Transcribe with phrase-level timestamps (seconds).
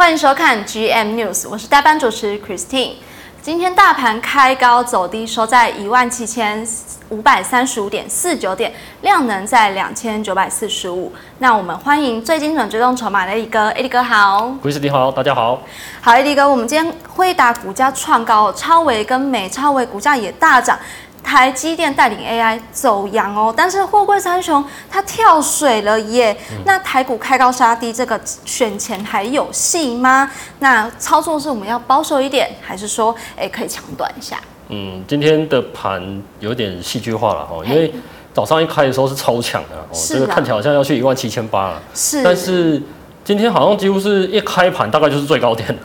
[0.00, 2.92] 欢迎收看 GM News，我是代班主持 Christine。
[3.42, 6.66] 今天大盘开高走低，收在一万七千
[7.10, 11.12] 五百三十五点四九点，量能在两千九百四十五。
[11.36, 15.60] 那我们欢迎最精准追踪筹码的 AD 哥，AD 哥好，Christine 好，大家好。
[16.00, 20.78] 好，AD 哥，我们今天辉达股价创高，超微跟美超微股价也大涨。
[21.22, 26.36] 台积电带领 AI 走扬哦，但是货柜三雄它跳水了耶。
[26.50, 30.30] 嗯、那台股开高杀低，这个选前还有戏吗？
[30.58, 34.40] 那操作是我们要保守一点，还是说哎可以抢短一下？
[34.68, 37.92] 嗯，今天的盘有点戏剧化了哈，因为
[38.32, 42.80] 早上一开的时候是超强的哦，这个看起来好像要去一万七千八了，是，但是
[43.24, 45.76] 今天好像几乎是一开盘大概就是最高点。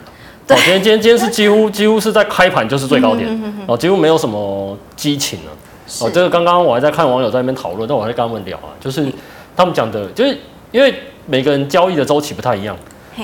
[0.46, 3.28] 对，今天今天今天是几乎 几乎是在开盘就是最高点，
[3.66, 5.52] 哦，几乎没有什么激情了。
[6.00, 9.06] 哦，这个刚刚我还在看网友在那边讨论，但我还在跟他们聊啊，就是
[9.56, 10.38] 他们讲的，就是
[10.70, 10.94] 因为
[11.26, 12.76] 每个人交易的周期不太一样。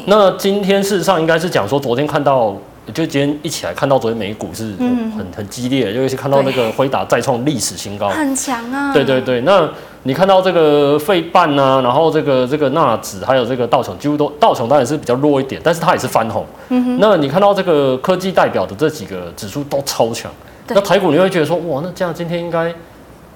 [0.06, 2.56] 那今天事实上应该是讲说，昨天看到。
[2.92, 4.74] 就今天一起来看到昨天美股是
[5.16, 8.92] 很很激烈，尤其是看到那个辉达再创历史新高，很强啊。
[8.92, 9.70] 对对对，那
[10.04, 16.44] 你看到这个费半啊，然后这个这个纳指还有这个道琼，几乎都道琼当然是比较弱一点，但是它也是翻红。
[16.68, 20.30] 嗯，那你看到这个科技代表的这几个指数都超强，
[20.68, 22.72] 那台股你会觉得说哇，那这样今天应该。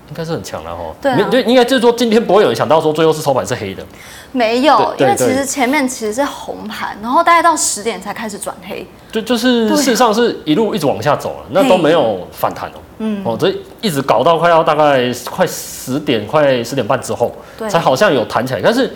[0.09, 3.83] 应该是很强了哈，对、啊，就应该就是说今天不会有人想到说最后是收盘是黑的，
[4.31, 18.91] 没有，因为其实前面其实是红盘，然后大概到十点才开始转黑，就就是事实上是一路一直往下走了，那都没有反弹哦，嗯，哦，这一直搞到快要大概快十点快十点半之后，对，才好像有弹起来，但是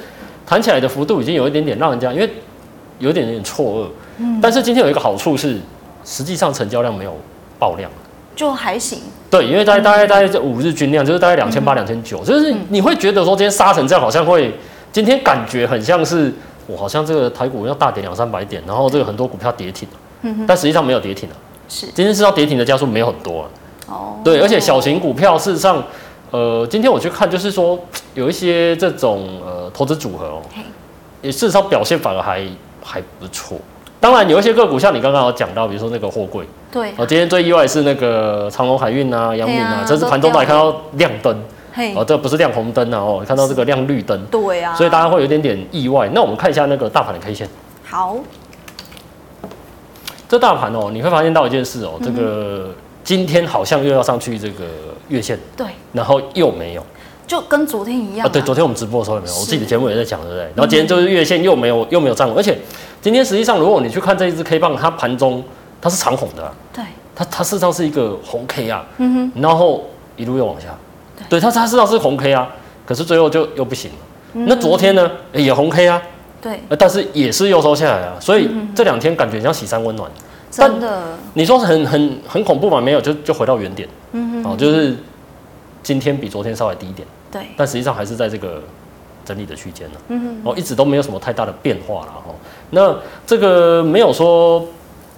[0.46, 2.30] 弹起来的幅度已经有一点点让人家因为
[2.98, 3.86] 有一点点错愕，
[4.18, 5.58] 嗯，但是今天有一个好处是，
[6.04, 7.16] 实际上成交量没有
[7.58, 7.90] 爆量。
[8.36, 14.54] 就还行，对，因为大概大概大概这五日均量就是大概两千八两千九，就是你会觉得说今天杀成这样，好像会
[14.92, 16.32] 今天感觉很像是
[16.66, 19.86] 我好像这个台股要大跌两三百点，然后这个很多股票跌停，
[20.22, 21.36] 嗯但实际上没有跌停啊，
[21.68, 21.86] 是。
[21.88, 23.50] 今天知道跌停的家数没有很多啊，
[23.91, 25.83] 哦，对，而且小型股票事实上，
[26.30, 27.78] 呃，今天我去看就是说
[28.14, 30.42] 有一些这种呃投资组合哦，
[31.20, 32.46] 也事实上表现反而还
[32.83, 33.58] 还不错。
[33.98, 41.36] 当然有一些个股，像你刚刚有讲到，比如说那个货柜，对，哦，今天最意外是那个长隆海运啊、阳明啊，这是盘中都还看到亮灯，
[41.95, 46.08] 哦，这不是亮红灯啊，哦，看到这个亮绿灯，对啊，所以大家会有点点意外。
[46.14, 47.48] 那我们看一下那个大盘的 K 线，
[47.84, 48.17] 好，
[50.27, 52.70] 这大盘哦，你会发现到一件事哦，这个
[53.10, 54.66] 今天好像又要上去这个
[55.08, 56.86] 月线，对，然后又没有。
[57.26, 59.34] 就跟昨天一样啊，对，昨天我们直播的时候也没有？
[59.34, 60.44] 我自己的节目也在讲，对不对？
[60.54, 62.56] 然后今天就是月线又没有又没有站稳，而且
[63.02, 65.42] 今天实际上如果你去看这一支 K 棒，它盘中
[65.80, 66.84] 它是长红的啊，对，
[67.16, 69.84] 它它事实上是一个红 K 啊，嗯哼，然后
[70.14, 70.68] 一路又往下，
[71.28, 72.48] 对，它它事实上是红 K 啊，
[72.86, 73.96] 可是最后就又不行了。
[74.46, 75.10] 那昨天呢？
[75.32, 76.00] 也红 K 啊，
[76.40, 80.08] 对，但是也是又收下来啊，所以这两天感觉像喜三温暖，
[80.50, 81.16] 真的。
[81.34, 82.80] 你说很很很恐怖吗？
[82.80, 84.96] 没有，就就回到原点，嗯哼，哦，就是
[85.83, 87.06] 今天比昨天稍微低一点。
[87.30, 88.60] 对，但实际上还是在这个
[89.24, 89.94] 整理的区间呢。
[90.08, 92.34] 嗯哼，哦，一直都没有什么太大的变化了哈。
[92.70, 92.94] 那
[93.24, 94.66] 这个没有说，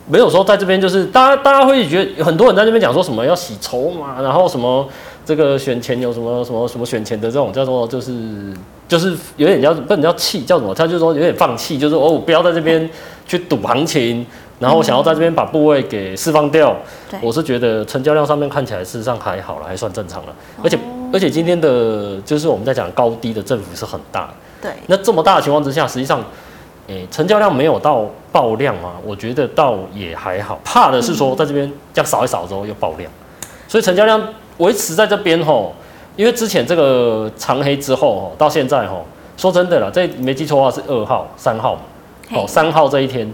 [0.07, 4.87] 没有说在这边就是大家大家会觉得很多人在这边讲说什么要洗筹码，然后什么
[5.25, 8.13] 这个选钱有什么什么什么选钱的这种叫做就是
[8.87, 10.75] 就是有点叫不能叫气叫什么？
[10.75, 12.89] 他就说有点放弃，就是哦我不要在这边
[13.27, 14.27] 去赌行情。
[14.63, 16.73] 然后我想要在这边把部位给释放掉，
[17.11, 20.33] 对我是觉得成交量上面看起来事实上还好了，还算正常了。
[20.63, 20.79] 而且
[21.13, 24.71] 而且今天的就是我们在讲高低的振幅是很大的，对。
[24.87, 26.25] 那这么大的情况之下，实际上，
[26.87, 28.93] 诶，成交量没有到爆量嘛？
[29.05, 30.61] 我觉得倒也还好。
[30.65, 33.11] 怕的是说在这边这样扫一扫之后又爆量，
[33.67, 34.23] 所以成交量
[34.59, 35.75] 维持在这边吼。
[36.15, 39.05] 因为之前这个长黑之后吼，到现在吼，
[39.37, 41.81] 说真的啦，这没记错的话是二号、三号嘛，
[42.37, 43.29] 哦，三号这一天。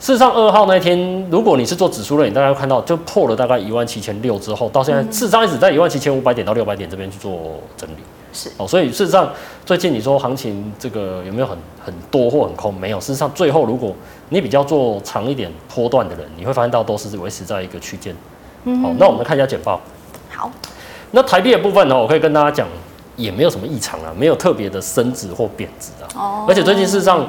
[0.00, 7.94] 事实上，二号那一天，如果你是做指数的，你大概会看到就破了大概一万七千六之后，到现在事实上一直在一万七千五百点到六百点这边去做整理。
[8.32, 9.28] 是哦，所以事实上
[9.66, 12.72] 最近你说行情这个有没有很很多或很空？
[12.72, 13.00] 没有。
[13.00, 13.92] 事实上，最后如果
[14.28, 18.14] 你比较做长一点波段的人，你会发现到都是维持在一个区间。
[18.64, 18.80] 嗯。
[18.82, 19.80] 好，那我们看一下简报。
[20.30, 20.48] 好。
[21.10, 22.68] 那台币的部分呢，我可以跟大家讲，
[23.16, 26.06] 也没有什么异常啊，没有特别的升值或贬值啊。
[26.14, 26.46] 哦。
[26.46, 27.26] 而且最近事实上。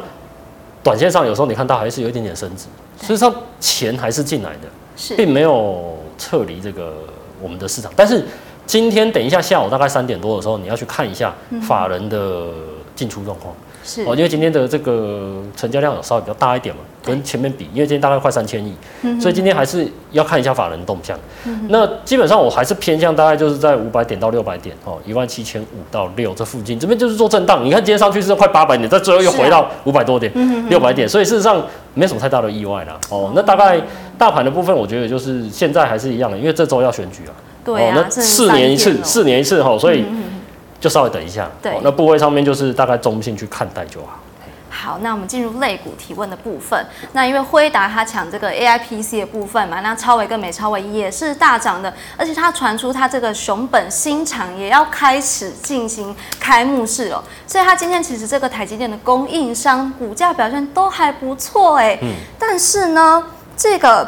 [0.84, 2.66] 短线上有时候你看到还是有一点点升值，
[3.02, 6.94] 实际上钱还是进来的，并没有撤离这个
[7.42, 7.92] 我们的市场。
[7.96, 8.26] 但是
[8.66, 12.48] 今天等一下下午大概三点多的时候，你要去看一下法人的
[12.96, 13.54] 进出状况。
[13.89, 18.71] 是哦，因为今天的这个成交量有稍微比较大一点嘛，跟前面比，因为今天大概快三千亿，
[19.19, 21.18] 所以今天还是要看一下法人动向。
[21.69, 27.65] 那基本上我还是偏向大概就是在五百点到六百点哦，一万七千五到六这附近，这边就是做震荡。
[27.65, 30.31] 你看今天上去是快八百点，在最后又回到五百多点，
[30.69, 31.59] 六百点，所以事实上
[31.95, 32.95] 没什么太大的意外啦。
[33.09, 33.81] 哦，那大概
[34.19, 37.33] 大盘的部分，我觉得就是现在还是一样的，因为这周要选举啊。
[37.65, 40.06] 对啊，那四年一次，四年一次哈，所以。
[40.80, 44.20] 就稍微等一下，对，那部位上面就是大概中性去看待就好。
[44.72, 46.86] 好，那我们进入类股提问的部分。
[47.12, 62.00] 那因为辉达它抢这个 AIPC 的部分嘛，那超微跟美超微也是大涨的，而且它传出它这个熊本新厂也要开始进行开幕式了，所以它今天其实这个台积电的供应商股价表现都还不错哎、欸。
[62.04, 62.14] 嗯。
[62.38, 63.24] 但是呢，
[63.58, 64.08] 这个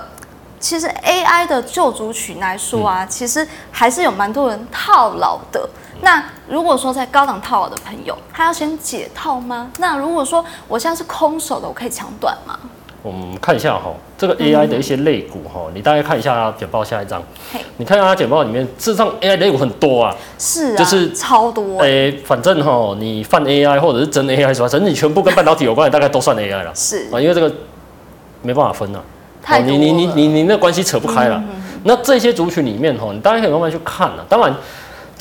[0.59, 5.67] 其实 AI 的救族群来说啊，其实还是有蛮多人套牢的。
[6.01, 9.71] 那如果说在高档套牢的朋友，他要先解套吗？
[9.79, 12.57] 那如果说我现在是空手的，我可以抢短吗？
[13.03, 17.21] 我们看一下哈，这个 AI 的一些类股哈，你大概看一下简报下一张。
[17.77, 20.15] 你看一下它简报里面，事实上 AI 类股很多啊。
[20.37, 20.77] 是啊。
[20.77, 21.81] 就是超多。
[21.81, 24.67] 哎，反正哈，你泛 AI 或者是真 AI 是吧？
[24.67, 26.71] 反正你全部跟半导体有关的，大概都算 AI 了。
[26.75, 27.51] 是啊，因为这个
[28.43, 29.01] 没办法分啊。
[29.65, 31.41] 你你你你你那关系扯不开了。
[31.83, 34.23] 那这些族群里面哈，你大家可以慢慢去看啊。
[34.29, 34.55] 当然。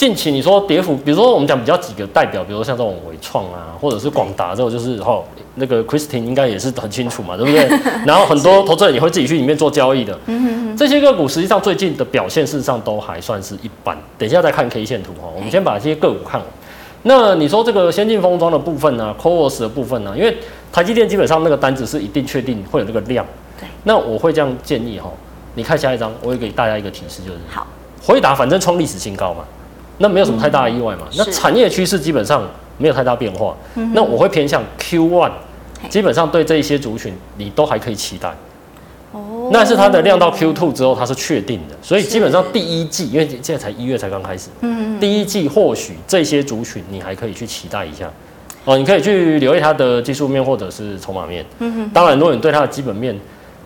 [0.00, 5.22] 近期你说跌幅，比如说我们讲比较几个代表，比如说像这种伟创啊，或者是广达这种，就是哈
[5.56, 7.68] 那个 Christine 应该也是很清楚嘛，对不对？
[8.06, 10.18] 然后很多投资人也会自己去里面做交易的。
[10.24, 13.94] 嗯这些个股实际上最近的表现事实上都还算是一般。
[14.16, 16.48] 等一下再看 K 线图哈，我们先把这些个股看完。
[17.02, 20.34] 那你说这个先进封装的部分呢，CoWoS 的部分呢，因为
[20.72, 23.22] 台积电基本上那个单子是一定确定会有那个量。
[23.60, 23.68] 对。
[23.84, 25.10] 那我会这样建议哈，
[25.56, 27.66] 你看下一张，我会给大家一个提示，就是好，
[28.02, 29.44] 回答反正创历史新高嘛。
[30.02, 31.02] 那没有什么太大的意外嘛？
[31.10, 32.42] 嗯、那产业趋势基本上
[32.78, 33.54] 没有太大变化。
[33.74, 35.30] 嗯、那我会偏向 Q one，
[35.90, 38.34] 基本上对这一些族群你都还可以期待。
[39.12, 39.50] 哦。
[39.52, 45.00] 那是它的量到 Q two 之后它是确定的，所以基本上第一季，因为现在才一月才刚开始，嗯嗯。
[45.00, 48.10] 第一季或许这些族群你还可以去期待一下。
[48.64, 51.44] 哦，你可以去留意它的技术面或者是筹码面。
[51.58, 51.90] 嗯哼。
[51.90, 53.14] 当然，如果你对它的基本面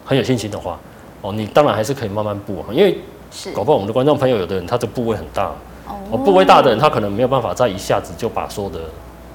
[0.04, 0.78] 很有信心的话，
[1.20, 2.98] 哦，你当然还是可以慢慢布，因为
[3.52, 5.52] 搞不好我们的观众朋友有的人他的部位很大。
[5.86, 8.80] 哦，部位大的人，他可能没有办法在一下子就把所有的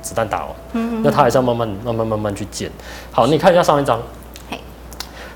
[0.02, 2.70] 子弹打完，嗯，那他还是要慢慢、慢慢、慢慢去建。
[3.12, 4.00] 好，你看一下上一张，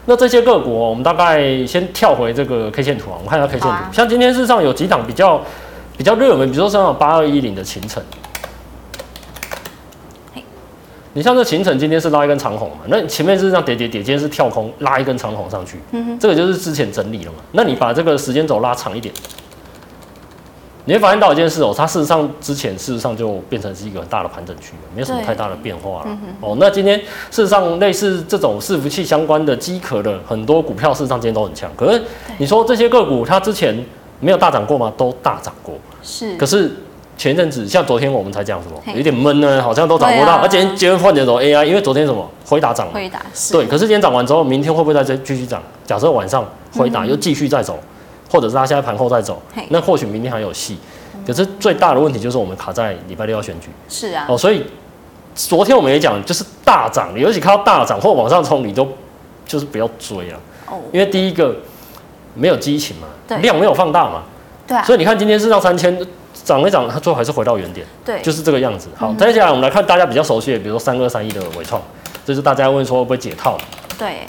[0.05, 3.67] 那这些各国，我们大概先跳回这个 K 线图啊，我们看一下 K 线图。
[3.67, 5.41] 啊、像今天事实上有几档比较
[5.97, 8.01] 比较热门，比如说像八二一零的勤诚，
[11.13, 17.37] 你像这秦城今天是拉一根长红嘛，那前面是这样跌跌跌，今天是跳空拉一根长红上去，嗯，这个就是之前整理了嘛。
[17.51, 19.13] 那你把这个时间轴拉长一点。
[20.85, 26.17] 你会发现到一件事哦，它事实上之前事实上就变成是一个很大的盘整区，没有什么太大的变化了。
[26.41, 26.99] 哦，那今天
[27.31, 31.71] 事实上类似这种伺服器相关的机壳的很多股票，事实上今天都很强。
[31.77, 32.01] 可是
[32.37, 33.73] 你说这些个股它之前
[34.19, 34.91] 没有大涨过吗？
[34.97, 35.75] 都大涨过。
[36.01, 36.35] 是。
[36.35, 36.69] 可是
[37.15, 40.35] 前一阵子像昨天我们才讲什么，有点闷呢，好像都涨不到。
[40.37, 42.93] 而且今天换点什么 AI，因为昨天什么回答涨了。
[42.93, 43.53] 回答是。
[43.53, 45.63] 对，可是今天涨完之后，明天会不会再继续涨？
[45.85, 47.79] 假设晚上回答又继续再走。
[48.33, 49.39] 或者是他现在盘后再走，
[49.69, 50.75] 那或许明天还有戏。
[51.23, 53.69] 可是最大的问题就是我们卡在礼拜六要选举。
[53.87, 54.25] 是啊。
[54.27, 54.65] 哦，所以
[55.35, 58.87] 昨天我们也讲，就是大涨，尤其看到大涨或往上冲，你都
[59.45, 60.39] 就是不要追了。
[60.65, 60.79] 哦。
[60.91, 61.55] 因为第一个
[62.33, 63.07] 没有激情嘛，
[63.37, 64.23] 量没有放大嘛。
[64.65, 64.75] 对。
[64.75, 65.95] 啊所以你看今天是到三千
[66.33, 67.85] 涨一涨，它最后还是回到原点。
[68.03, 68.19] 对。
[68.23, 68.89] 就是这个样子。
[68.97, 71.79] 好，接下来我们来看大家比较熟悉的，比如说三二三一的伟创，
[72.25, 73.55] 这是大家问说会不会解套？
[73.99, 74.25] 对。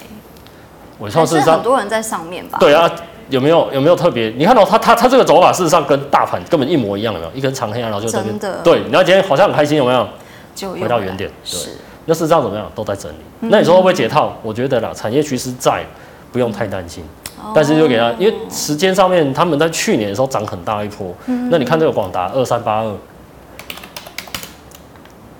[1.01, 2.58] 伟创事实上很多人在上面吧？
[2.61, 2.89] 对啊。
[3.31, 4.29] 有没有有没有特别？
[4.37, 7.33] 你看到它它它这个走法，事实上跟大盘根本一模一样，有没有？
[7.33, 8.39] 一根长黑啊，然后就这边。
[8.63, 10.07] 对，然后今天好像很开心，有没有？
[10.55, 11.31] 就回到原点。
[11.51, 11.61] 对。
[12.07, 12.71] 那事实上怎么样？
[12.75, 13.17] 都在整理。
[13.41, 14.37] 那你说会不会解套？
[14.43, 15.83] 我觉得啦，产业趋势在，
[16.31, 17.03] 不用太担心。
[17.55, 21.15] 但是就给他，因为时间上面他们在去年的时候涨很大一波。
[21.51, 22.93] 那你看这个广达二三八二。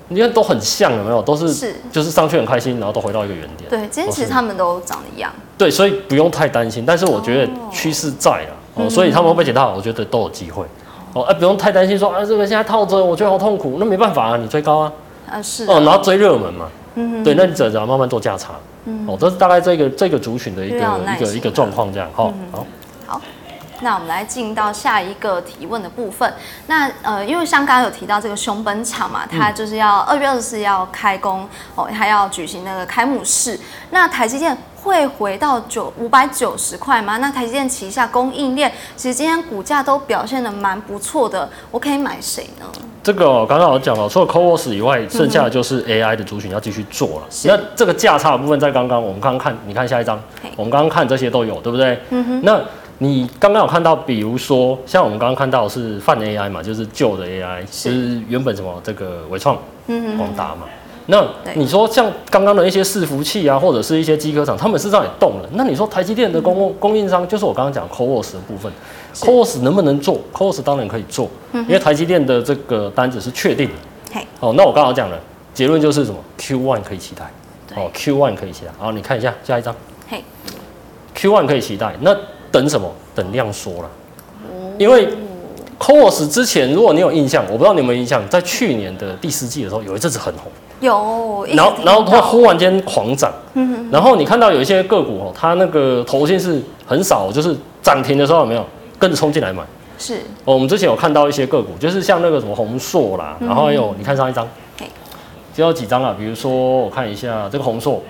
[0.07, 1.19] 你看都很像，有没有？
[1.21, 3.67] 都是是，就是上去很开心，然后都回到一个原点。
[3.67, 5.31] 对，今天其实他们都长得一样。
[5.57, 6.85] 对，所以不用太担心。
[6.85, 9.73] 但是我觉得趋势在啊，哦，所以他们会不会解套？
[9.75, 10.65] 我觉得都有机会。
[11.13, 13.77] 哦，哎，不用太担心，说啊，这个现在套着，我觉得好痛苦。
[13.79, 14.91] 那没办法啊，你追高啊。
[15.31, 15.65] 啊，是。
[15.65, 16.67] 哦，然后追热门嘛。
[16.95, 17.23] 嗯。
[17.23, 18.53] 对，那你只要慢慢做价差。
[18.83, 19.05] 嗯。
[19.07, 22.09] 哦，这是大概这个这个族群的一个一个一个状况，这样。
[22.13, 22.65] 好，好。
[23.05, 23.21] 好。
[23.81, 26.33] 那我们来进到下一个提问的部分。
[26.67, 31.45] 那呃，因为像刚刚有提到这个熊本厂嘛，它就是要二月二十四要开工
[31.75, 33.59] 哦，还要举行那个开幕式。
[33.91, 37.17] 那台积电会回到九五百九十块吗？
[37.17, 42.65] 那台积电旗下供应链其实今天股价都表现的蛮不错的，我可以买谁呢？
[43.03, 47.25] 这个刚刚我讲了，除了 CoWoS 以外，剩下的就是 AI 的族群要继续做了。
[47.31, 50.21] 是那这个价差的部分，在刚刚我们刚刚看，你看下一张，
[50.55, 51.99] 我们刚刚看这些都有，对不对？
[52.11, 52.41] 嗯哼。
[52.43, 52.61] 那
[52.99, 60.61] 你刚刚有看到，比如说像我们刚刚看到的是泛 AI 嘛，就是旧的 AI，是就是原本什么这个伟创、嗯广达嘛。
[61.07, 61.23] 那
[61.55, 65.49] 你说像刚刚的一些伺服器啊，或者是一些机壳厂，他们事实上也动了。
[65.53, 68.71] 那你说台积电的供供应商，就是我刚刚讲 CoWoS 的部分。
[69.13, 73.73] CoWoS 能不能做？CoWoS 当然可以做，因为台积电的这个单子是确定的。
[74.13, 75.19] 嘿，哦，那我刚刚讲了，
[75.53, 77.31] 结论就是什么？Q one 可以期待。
[77.75, 78.71] 哦，Q one 可以期待。
[78.77, 79.75] 好，你看一下下一张。
[80.09, 80.23] 嘿
[81.15, 81.95] ，Q1 可以期待。
[82.01, 82.15] 那
[82.51, 82.91] 等什么？
[83.13, 83.89] 等量缩了。
[84.77, 85.07] 因为
[85.79, 90.51] CoWoS 之前，如果你有印象，我不知道你有没有印象，在去年的第四季的时候，有一阵子很红。
[90.79, 91.45] 有。
[91.53, 93.31] 然后，然后它忽然间狂涨。
[93.53, 93.89] 嗯。
[93.91, 98.65] 然后你看到有一些个股哦，它那个头信是很少，就是涨停的时候有没有？
[98.97, 99.61] 跟着冲进来买，
[99.97, 100.15] 是。
[100.45, 104.47] 哦，我们之前有看到一些个股，就是像那个什么红硕啦，然后还有你看上一张，
[105.53, 106.15] 只有几张啊？
[106.17, 108.01] 比如说我看一下这个红硕，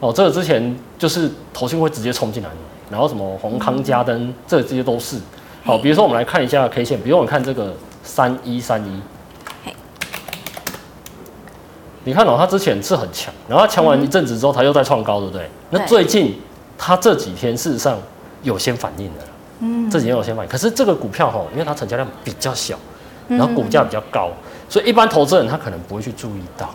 [0.00, 2.48] 哦，这个之前就是投信会直接冲进来，
[2.90, 5.18] 然后什么红康佳灯，这这些都是。
[5.62, 9.00] 好，比如说我们来看一下 K 线，比如我们看这个三一三一，
[12.04, 15.48] 你看哦，它之前是很强，然后强完一阵子之后，它又在创高，对不对？
[15.70, 16.38] 那最近
[16.78, 17.98] 它这几天事实上
[18.42, 19.24] 有先反应了。
[19.60, 22.78] 嗯，这几天有先反应，可是这个股票哈，因为它成交量比较小，
[23.28, 24.30] 然后股价比较高，
[24.68, 26.70] 所以一般投资人他可能不会去注意到。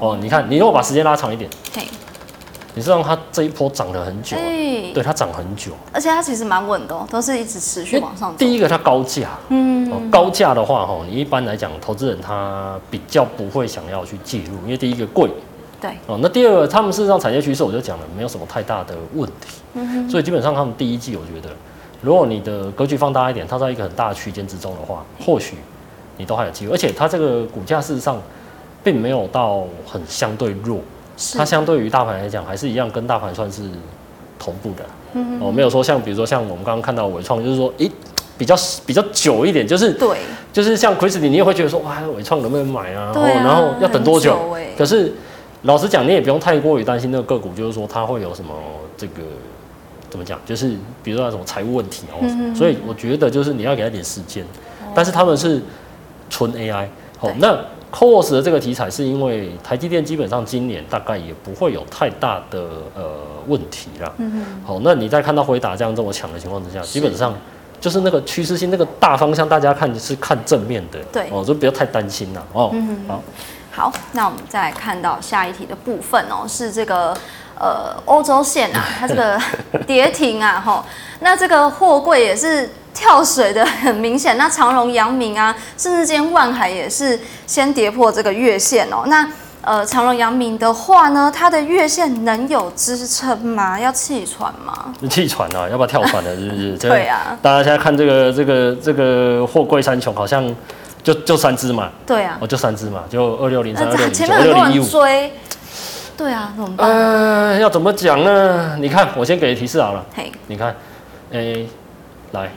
[0.00, 1.84] 哦，你看，你如果把时间拉长一点，对，
[2.74, 4.36] 你知道它这一波涨了很久，
[4.94, 8.38] 对，它涨很久，而且它其实蛮稳的，都是一直持续往上走。
[8.38, 15.30] 第一个它高价，嗯，高价的话哈，你一般来讲，投资人他比较不会想要去介入，因为第一个贵，
[15.80, 21.54] 对，哦，那第二个他们事实上产业趋势我就讲了，没有什么太大的问题，嗯，所以基本上他们第一季我觉得。
[22.04, 25.54] 如果你的格局放大一点，它在一个很大的区间之中的话，或许
[26.16, 26.72] 你都还有机会。
[26.72, 28.20] 而且它这个股价事实上
[28.82, 30.80] 并没有到很相对弱，
[31.36, 33.62] 它相对于大盘来讲还是一样，跟大盘算是
[34.38, 34.84] 同步的。
[35.14, 37.90] 嗯，哦，没有说像比如说像我们刚刚看到伟创，就是说，诶，
[38.38, 40.18] 比较比较久一点，就是对，
[40.52, 43.12] 就是像 Christy，你也会觉得说，哇，伟创能不能买啊？
[43.12, 44.56] 对，然后要等多久？
[44.76, 45.12] 可是
[45.62, 48.54] 老实讲，你也不用太过于担心那个个股，就是说它会有什么
[48.96, 49.22] 这个。
[50.10, 50.38] 怎么讲？
[50.44, 54.44] 就是比如说那种财务问题哦，嗯、所以我觉得就是你要给他点时间。
[54.44, 55.58] 哦、但是他们是
[56.28, 57.58] 纯 AI，好、哦，那
[57.92, 62.60] CoWoS 的这个题材是因为台积电基本上今年大概也不会有太大的
[62.94, 63.12] 呃
[63.46, 64.10] 问题啦。
[64.16, 67.34] 嗯哼好，那你在看到辉达这样这么强的情况之下，基本上
[67.80, 70.98] 就是那个趋势性那个大方向，大家看是看正面的。
[71.12, 72.70] 对，哦，就不要太担心了哦。
[72.72, 77.14] 嗯、哼好，好，那我们再来看到下一题的部分哦，是这个。
[77.54, 79.40] 呃，欧洲线啊，它这个
[79.86, 80.82] 跌停啊，吼，
[81.20, 84.36] 那这个货柜也是跳水的很明显。
[84.36, 89.04] 那长荣、阳明啊，甚至今天万海也是先跌破这个月线哦。
[89.06, 89.28] 那
[89.62, 93.78] 呃，长荣、阳明的话呢，它的月线能有支撑吗？
[93.78, 94.92] 要弃船吗？
[95.08, 96.34] 弃船啊，要不要跳船的？
[96.34, 96.76] 是不是？
[96.88, 97.38] 对啊。
[97.40, 100.44] 大家现在看这个这个这个货柜三雄，好像
[101.04, 101.90] 就就三只嘛。
[102.04, 102.36] 对啊。
[102.40, 104.86] 哦，就三只嘛，就二六零三、二六零九、二六零一五。
[106.16, 106.90] 对啊，怎么办？
[106.90, 108.76] 呃，要怎么讲呢？
[108.80, 110.04] 你看，我先给提示好了。
[110.14, 110.68] 嘿，你看，
[111.32, 111.68] 哎、欸，
[112.32, 112.50] 来，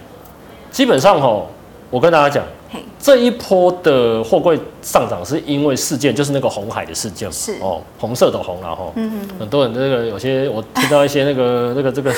[0.75, 1.48] 基本上吼，
[1.89, 12.12] 我跟大家讲，嘿，这一波的货柜上涨是因为事件，就是那个红海的事件，是哦，红色的红然后，嗯嗯，很多人那个有些我听到一些那个那个这个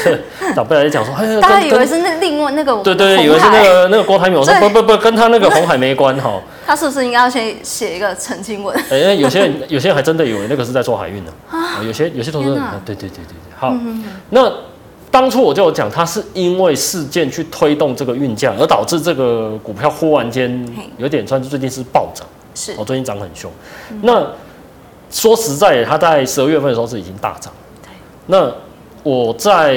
[0.55, 6.41] 长辈来讲说，哎，大家以为是那另外那个，对对，以为是那个那个郭台铭，我说不不不，跟他那个红海没关哈。
[6.65, 8.75] 他是不是应该要先写一个澄清文？
[8.89, 11.79] 哎、欸，有些人有些人还真的以为那个是在做海运的啊。
[11.85, 13.71] 有些有些同事，啊对对对对对，好。
[14.31, 14.51] 那
[15.09, 23.51] 当初我就有讲，它是因为事件去推动这个运价，而导致这个股票忽然间有点算是最近是暴涨，是哦，最近涨很凶。
[23.89, 24.27] 嗯、那
[25.09, 27.51] 说实在，它在十二月份的时候是已经大涨。
[27.81, 27.89] 对
[28.27, 28.53] 那
[29.03, 29.73] 我在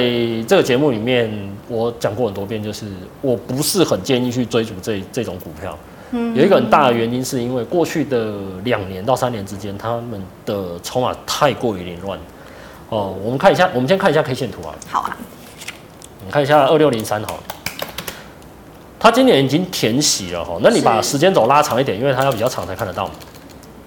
[0.47, 1.31] 这个节目里面，
[1.67, 2.85] 我讲过很多遍，就是
[3.21, 5.75] 我不是很建议去追逐这这种股票。
[6.35, 8.33] 有一个很大的原因，是因为过去的
[8.65, 12.19] 两年到三年之间，他们的筹码太过于凌乱。
[12.91, 14.75] 哦，我们看一下，我们先看一下 K 线图啊。
[14.89, 15.17] 好啊。
[16.25, 17.33] 你看一下二六零三哈，
[18.99, 20.57] 它今年已经填息了哈。
[20.61, 23.13] 那你把时间轴拉长一点，因为它要比较长才看得到嘛。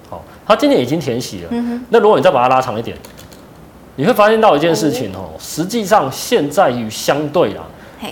[0.09, 1.49] 好，它今年已经填息了。
[1.51, 1.85] 嗯哼。
[1.91, 2.97] 那如果你再把它拉长一点，
[3.97, 7.65] 你会发现到一件事情哦，实际上现在与相对啊。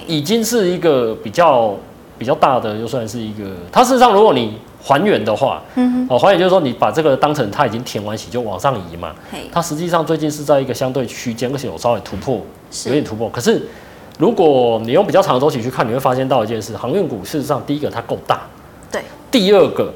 [0.06, 1.74] 已经是一个比较
[2.18, 3.44] 比较大的，就算是一个。
[3.72, 9.14] 它事实上，如果你还原的话，嗯哦，还原就是说你把这个当成它已经填完息就往上移嘛。
[9.52, 12.40] 它实际上最近是在一个相对区间，而且有稍微突破，
[12.86, 13.28] 有点突破。
[13.30, 13.62] 可是
[14.18, 18.40] 如果你用比较长的周期去看，你会发现到一件事：航运股事实上第一个它够大，
[18.90, 19.92] 对；第二个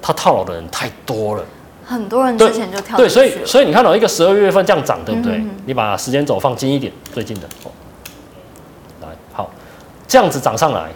[0.00, 1.44] 它套牢的人太多了。
[1.84, 5.42] 很多人之前就跳对，所以所以你看到一个十二月份这样涨，对不对？
[5.66, 7.46] 你把时间轴放近一点，最近的。
[7.64, 7.70] 哦，
[9.02, 9.50] 来好，
[10.08, 10.88] 这样子涨上来，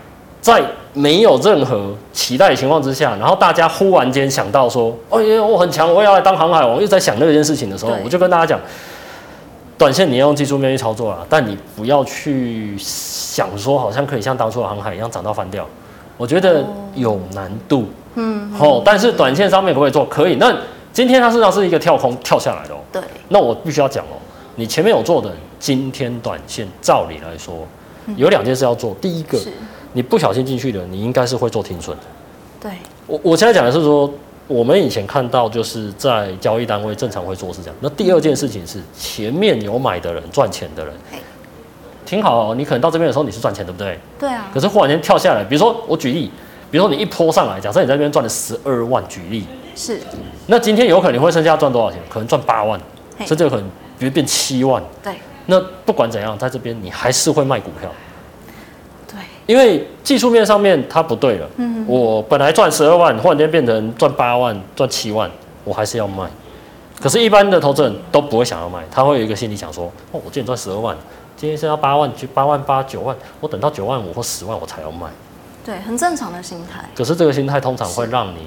[0.46, 0.62] 在
[0.92, 8.60] 没有任何期待的情况之下，然后大家忽然间想到说，哦耶，我很强，我也要来当航海王，又在想那件事情的时候，我就跟大家讲，
[9.76, 15.66] 短线你要用技术面去操作了，但你不要去想说好像可以像当初的航海一样涨到翻掉，
[16.16, 20.04] 我觉得有难度，嗯，哦，但是短线上面可不可以做？
[20.06, 20.54] 可以，那。
[20.92, 22.78] 今天它事实上是一个跳空跳下来的哦。
[22.90, 23.02] 对。
[23.28, 24.16] 那我必须要讲哦，
[24.54, 27.54] 你前面有做的，今天短线照理来说，
[28.16, 28.96] 有两件事要做。
[28.98, 29.38] 第一个，
[29.96, 32.02] 你不小心进去的，你应该是会做停损的。
[32.60, 32.70] 对。
[33.06, 34.12] 我我现在讲的是说，
[34.46, 37.76] 我们以前看到就是在交易单位正常会做是这样。
[37.80, 40.92] 那第二件事情是，前面有买的人赚钱的人，
[42.04, 43.98] 挺好哦，你可能到这边的时候你是赚钱，对不对？
[44.18, 44.50] 对啊。
[44.52, 46.30] 可是忽然间跳下来，比如说我举例，
[46.70, 49.46] 比如说你一波上来，假设你在这边赚了十二万，举例。
[49.74, 49.98] 是，
[50.46, 51.98] 那今天有可能会剩下赚多少钱？
[52.10, 52.78] 可能赚八万，
[53.24, 53.64] 甚至有可能
[53.98, 54.82] 比如变七万。
[55.02, 55.14] 对，
[55.46, 57.90] 那不管怎样，在这边你还是会卖股票。
[59.46, 61.48] 对，因为技术面上面它不对了。
[61.56, 65.30] 嗯，我本来赚十二万，忽然间变成赚八万、赚七万，
[65.64, 66.28] 我还是要卖。
[67.00, 70.96] 可是，一般的投资人都不会想要卖，他会有一个心理想说：哦，我今天赚十二万，
[71.36, 75.06] 今天剩下八万，就八万八、九万，我等到九万五或十万我才要卖。
[75.64, 76.88] 对，很正常的心态。
[76.94, 78.38] 可是这个心态通常会让你。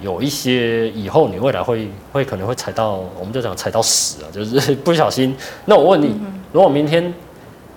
[0.00, 5.36] 有一些以后你未来会会可能会踩到，我们就讲踩到屎啊，就是不小心。
[5.64, 7.12] 那我问你，嗯、如果明天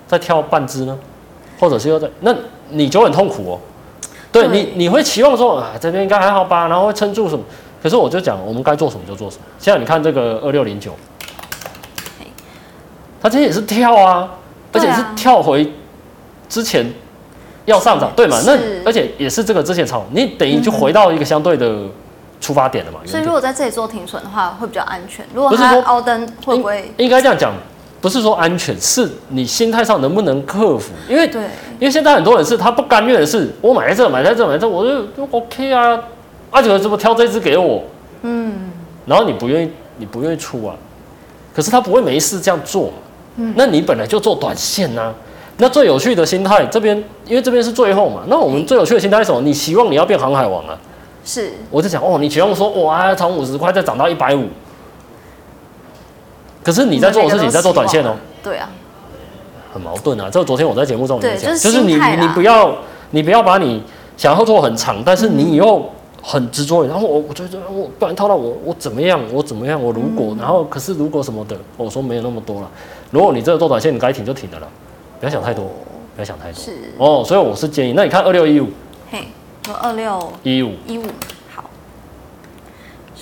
[0.06, 0.96] 再跳半只呢，
[1.62, 2.34] 或者是又在，那
[2.70, 3.60] 你就很痛苦哦。
[4.32, 7.44] 对，你，你会期望说啊，这边应该还好吧，然后会撑住什么？
[7.80, 9.42] 可是我就讲，我们该做什么就做什么。
[9.60, 10.92] 现在你看这个二六零九，
[13.22, 14.28] 它今天也是跳啊，
[14.72, 15.72] 而且是跳回
[16.48, 16.84] 之前
[17.66, 18.42] 要上涨，对，对嘛？
[18.44, 21.86] 那而且也是这个之前炒，你等于就回到一个相对的。
[22.40, 22.98] 出发点了嘛？
[23.06, 25.24] 所以如果在这里做停损的话，会比较安全。
[25.32, 26.92] 如果它凹灯会不会？
[26.96, 27.52] 应该这样讲，
[28.02, 30.90] 不是说安全，是你心态上能不能克服？
[31.08, 31.40] 因为对，
[31.78, 35.98] 因为现在很多人是他不甘愿的是，我买在这，买在这，买在这，我就就 OK 啊。
[36.50, 37.84] 阿九怎么挑这只给我？
[38.22, 38.70] 嗯。
[39.06, 40.74] 然后你不愿意，你不愿意出啊。
[41.54, 42.92] 可是他不会没事这样做。
[43.36, 43.54] 嗯。
[43.56, 45.14] 那你本来就做短线呐、啊。
[45.58, 48.22] 那最有趣的心态这边，因为这边是最后嘛。
[48.26, 49.40] 那我们最有趣的心态是什么？
[49.42, 50.76] 你希望你要变航海王啊？
[51.24, 54.46] 是，我就想哦，你期望说哇，从五十块再涨到一百五，
[56.62, 58.14] 可是你在做的事情在做短线哦。
[58.42, 58.68] 对啊，
[59.72, 60.28] 很矛盾啊。
[60.30, 62.74] 这个昨天我在节目中也讲，就是，就是你你不要
[63.10, 63.82] 你不要把你
[64.16, 65.90] 想要做很长，但是你以后
[66.22, 66.86] 很执着。
[66.86, 72.70] 然后我我觉得我不然套到我我怎么样我怎么样我如果然后可是如果什么的，我说没有那么多了。
[73.10, 74.68] 如果你这个做短线，你该停就停的了，
[75.20, 75.64] 不要想太多，
[76.14, 76.62] 不要想太多。
[76.62, 78.68] 是哦，所以我是建议，那你看二六一五。
[79.10, 79.28] 嘿
[79.80, 81.08] 二六一五一五，好，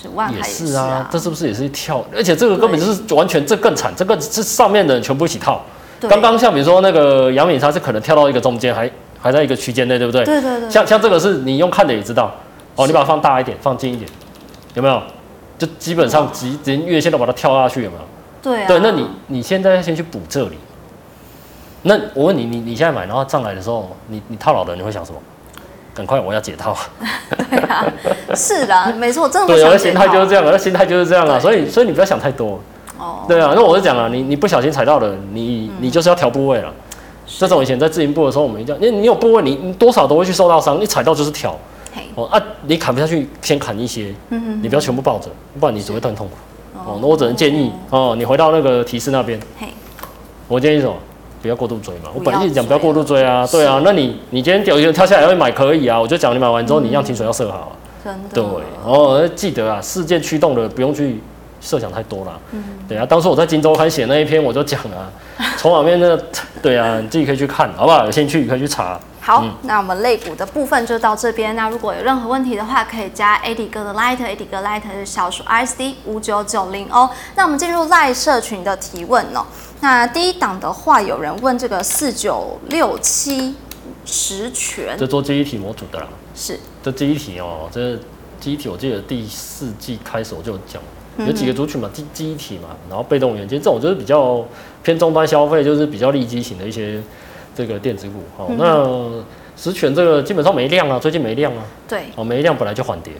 [0.00, 2.04] 是万海也是啊，这是不是也是一跳？
[2.14, 5.60] 而且这个根本就是完全，这更惨，这个这上面的人全部一起套。
[6.08, 10.24] 刚刚像比如说那个阳明，它是可能跳到一个中间，还还在一个区间内，对不对？
[10.24, 10.70] 对对对。
[10.70, 12.34] 像像这个是你用看的也知道，
[12.76, 14.10] 哦，你把它放大一点，放近一点，
[14.74, 15.02] 有没有？
[15.58, 18.02] 就基本上几连月线都把它跳下去，有没有？
[18.42, 18.66] 对啊。
[18.66, 20.56] 对，那你你现在先去补这里。
[21.82, 25.18] 那我问你，你你现在买，然后上来的时候，你你套牢的，你会想什么？
[26.00, 26.76] 很快我要解套。
[27.50, 27.84] 对啊，
[28.34, 29.54] 是的，没错，真的。
[29.54, 32.58] 对，我的心态就是这样，我的心态就是这样啊，所以所以你不要想太多。
[32.98, 33.24] 哦。
[33.28, 36.72] 对啊，那我就讲了，你你不小心踩到了，你你就是要调部位了。
[37.26, 41.56] 这种以前在自营部的时候，我们一样，你你有部位，你你多少都会去受到伤，你踩到就是挑。
[42.14, 44.14] 哦啊，你砍不下去，先砍一些。
[44.30, 46.34] 嗯你不要全部抱着，不然你只会更痛苦。
[46.78, 49.38] 哦，那我只能建议哦，你回到那个提示那边。
[50.48, 50.94] 我建议什么？
[51.42, 57.68] 不要过度追嘛，我本来一直讲不要过度追啊，对啊，那你你今天有人跳下来要买可以啊，我就讲你买完之后你一样停损要设好啊，
[58.05, 58.44] 真的，对，
[58.85, 61.20] 哦，记得啊，事件驱动的不用去
[61.61, 65.12] 设想太多啦，嗯，对啊，当初我在金周刊写那一篇我就讲了，
[65.57, 66.18] 从里面那
[66.62, 68.05] 对啊，你自己可以去看，好不好？
[68.05, 68.98] 有兴趣可以去查。
[69.22, 77.09] 好，那我们肋骨的部分就到这边，那如果有任何问题的话，可以加 AD 哥的 Light，AD 哥 Light 是小数 ISD 五九九零哦。
[77.37, 79.44] 那我们进入赖社群的提问哦。
[79.80, 83.54] 那第一档的话，有人问这个四九六七
[84.04, 86.06] 十全，这做记忆体模组的啦。
[86.34, 86.58] 是。
[86.82, 87.96] 这记忆体哦，这
[88.38, 90.82] 记忆体我记得第四季开始我就有讲，
[91.26, 94.44] 有几个族群嘛，记记忆体嘛，然后被动元件这种就是比较
[94.82, 97.02] 偏终端消费，就是比较利基型的一些
[97.54, 103.12] 这个电子股哦，嗯、那十全这个基本上没量啊，最近没量啊，对，哦，没量本来就缓跌，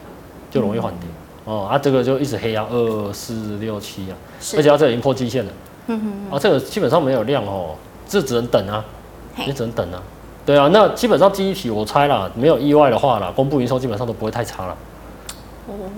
[0.51, 1.09] 就容易缓跌、
[1.47, 4.17] 嗯、哦，啊，这个就一直黑啊，二四六七啊，
[4.57, 5.53] 而且它这已经破季线了，
[5.91, 6.01] 嗯
[6.31, 7.75] 哼，啊，这个基本上没有量哦，
[8.09, 8.85] 这只能等啊，
[9.45, 10.01] 也只能等啊，
[10.47, 14.77] 对啊，那基本上第一题我猜啦，没有意外的话啦，公布营收基本上都不会太差了，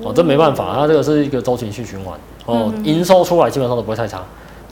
[0.03, 4.23] 哦，这没办法，它这个是一个周期性循环，哦，营、收出来基本上都不会太差，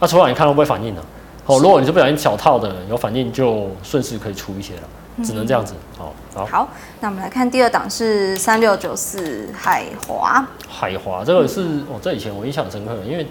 [0.00, 1.02] 那出来你看会不会反应呢？
[1.46, 4.82] 哦，如果你是不小心小套的，有反应就顺势可以出一些了，
[5.24, 5.74] 只能这样子。
[5.98, 6.68] 好，好，好，
[7.00, 10.46] 那我们来看第二档是三六九四海华。
[10.68, 13.26] 海华这个是哦，这以前我印象很深刻，因为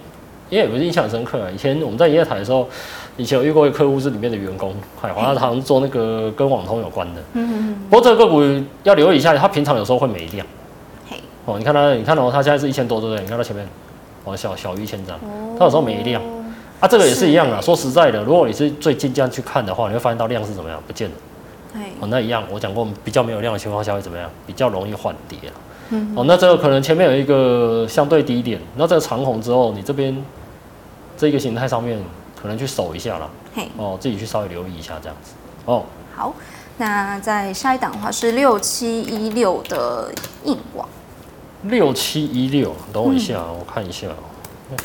[0.57, 1.47] 也不是印象很深刻啊。
[1.53, 2.67] 以前我们在营业台的时候，
[3.17, 7.21] 以前有遇过一个客户是里面的员工，海华他好像做那个跟网通有关的。
[7.33, 7.85] 嗯嗯。
[7.89, 8.41] 不过这个个股
[8.83, 10.45] 要留意一下，它平常有时候会没量。
[11.09, 11.17] 嘿。
[11.45, 13.23] 哦，你看它，你看哦，它现在是一千多，对不对？
[13.23, 13.67] 你看它前面，
[14.23, 15.19] 哦，小小于一千张，
[15.57, 16.21] 它有时候没量。
[16.79, 17.59] 啊，这个也是一样啊。
[17.59, 21.15] 说实在的，如果你是最近这样去看的话，你会发现到量是怎么样，不见了。
[21.73, 24.29] 对哦，那一样，我讲过，比较没有量的情况下会怎么样？
[24.47, 25.53] 比较容易缓跌了。
[25.89, 26.13] 嗯。
[26.15, 30.15] 哦，那这个可能前面有一个相对低点，那这个长红之后，你这边
[31.19, 32.01] 这个形态上面
[32.41, 33.29] 可能去守一下了。
[33.53, 33.67] 嘿。
[33.77, 35.33] 哦，自己去稍微留意一下这样子。
[35.65, 35.83] 哦。
[36.15, 36.33] 好，
[36.77, 40.09] 那在下一档的话是六七一六的
[40.45, 40.87] 硬广。
[41.63, 44.07] 六七一六，等我一下，嗯、我看一下。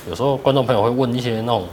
[0.08, 1.64] 有时候观众朋友会问一些那种，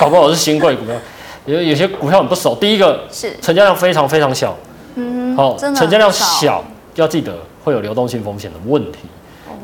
[0.00, 0.96] 搞不好是新贵股票，
[1.46, 2.56] 有有些股票很不熟。
[2.56, 4.56] 第一个是成交量非常非常小，
[4.96, 6.64] 嗯，好，成交量小
[6.96, 9.00] 要记得会有流动性风险的问题。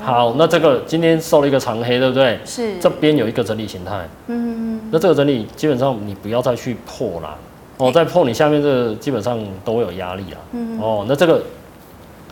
[0.05, 2.39] 好，那这个今天收了一个长黑，对不对？
[2.45, 2.79] 是。
[2.79, 7.37] 这边有一个整理形态，嗯，那这个整理基本上你不要再去破啦，
[7.79, 11.43] 哦，再破你下面这个基本上都会有压力啦，嗯，哦，那这个。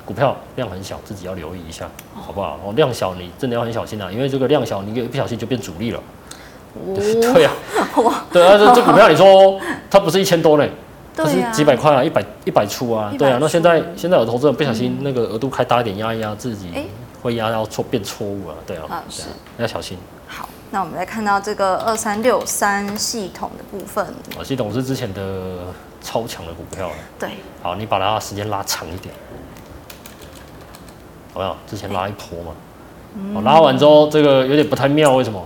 [0.05, 2.59] 股票量很小，自己要留意一下，好不好？
[2.65, 6.01] 哦，量小你真的要很小心啊，因为这个量小，你一不小心就变主力了。
[6.75, 7.53] 哦、 对啊，
[8.03, 10.67] 哇 对啊，这这股票你说它不是一千多呢，
[11.17, 13.39] 它是几百块啊，一百一百出啊，对啊。
[13.41, 16.67] 那现在现在有投资人不小心那个额度开大一点压一压，自己
[17.23, 19.23] 会压到错变错误了，对啊，啊是
[19.59, 19.97] 要小心。
[20.27, 24.05] 好，那我们来看到这个二三六三系统的部分。
[24.37, 25.59] 啊，系统是之前的
[26.03, 26.91] 超强的股票。
[27.19, 27.31] 对。
[27.63, 29.15] 好，你把它时间拉长一点。
[31.33, 31.57] 好没有？
[31.67, 32.53] 之前拉一波嘛，
[33.15, 35.43] 嗯、拉完之后这个有点不太妙，为什么？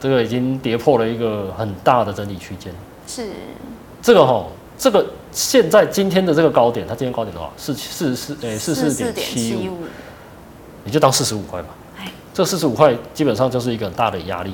[0.00, 2.74] 这个已经跌破了一个很大的整理区间。
[3.06, 3.28] 是。
[4.00, 4.46] 这个哈，
[4.76, 9.78] 这个现在今天的这个高点，它今天高点多少是四四诶四四点七五，
[10.84, 11.68] 你就当四十五块吧。
[11.96, 14.50] 嘿这四十五块基本上就是一个很大的压力，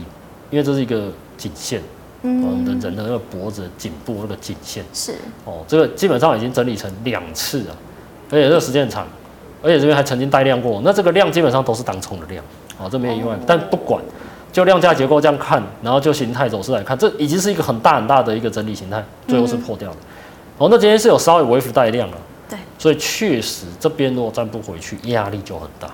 [0.50, 1.82] 因为这是一个颈线，
[2.22, 4.84] 嗯，的人的那个脖子、颈部那个颈线。
[4.92, 5.14] 是。
[5.44, 7.76] 哦，这个基本上已经整理成两次了，
[8.30, 9.06] 而且这个时间很长。
[9.60, 12.44] 而且这边还曾经带量过，那这个量基本上都是当冲的量，
[12.78, 13.36] 哦，这没有意外。
[13.44, 14.00] 但不管，
[14.52, 19.96] 就量价结构这样看，然后就形态走势来看，这已经是一个很大很大的一个整理形态，最后是破掉的。
[20.58, 22.16] 哦，那今天是有稍微微幅带量了，
[22.48, 25.88] 对，所以确实这边如果站不回去，压力就很大。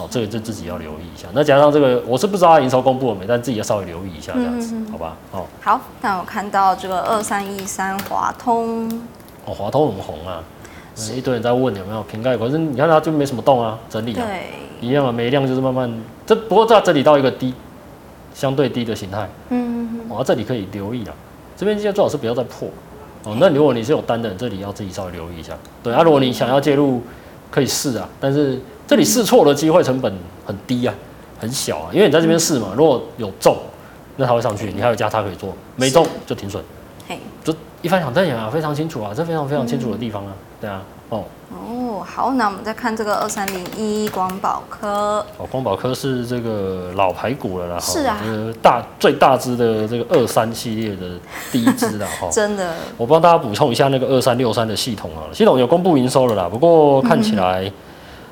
[0.00, 1.26] 哦，这个就自己要留意一下。
[1.32, 5.16] 那加上这个，我是不知道它营收公布了没，但自己要稍微留意一下这样子，好吧？
[5.32, 8.88] 哦，好，那我看到这个二三一三华通，
[9.44, 10.42] 哦，华通很红啊。
[11.14, 14.46] 一堆人在问有没有瓶盖，可是你看它就没什么动啊，整理啊，对
[14.80, 15.88] 一样啊，没量就是慢慢
[16.26, 17.54] 这，不过这整理到一个低，
[18.34, 21.14] 相对低的形态，嗯，哦，这里可以留意啊，
[21.56, 22.68] 这边现在最好是不要再破，
[23.22, 25.52] 哦，那如果你是有单的，这里要自己稍微留意一下，
[25.84, 27.00] 对啊，如果你想要介入，
[27.48, 30.10] 可以试啊，但是这里试错的机会成本
[30.46, 30.94] 很低啊，
[31.38, 33.54] 很小啊，因为你在这边试嘛，如果有中，
[34.16, 36.62] 那它会上去，你还有加差可以做，没中就停损，
[37.06, 40.32] 嘿，就一翻两瞪眼啊，非常清楚啊，这非常非常清楚的地方啊。
[40.58, 41.22] 对啊，哦。
[41.50, 45.24] 哦，好，那我们再看这个二三零一光宝科。
[45.36, 51.18] 哦，光宝科是这个老牌股了啦，是啊，这个大最大只的这个二三系列的
[51.52, 52.74] 第一只啦，哈， 真的。
[52.96, 57.72] 我帮大家补充一下那个二三六三的系统啊，系统有公布营收了啦，不过看起来，嗯、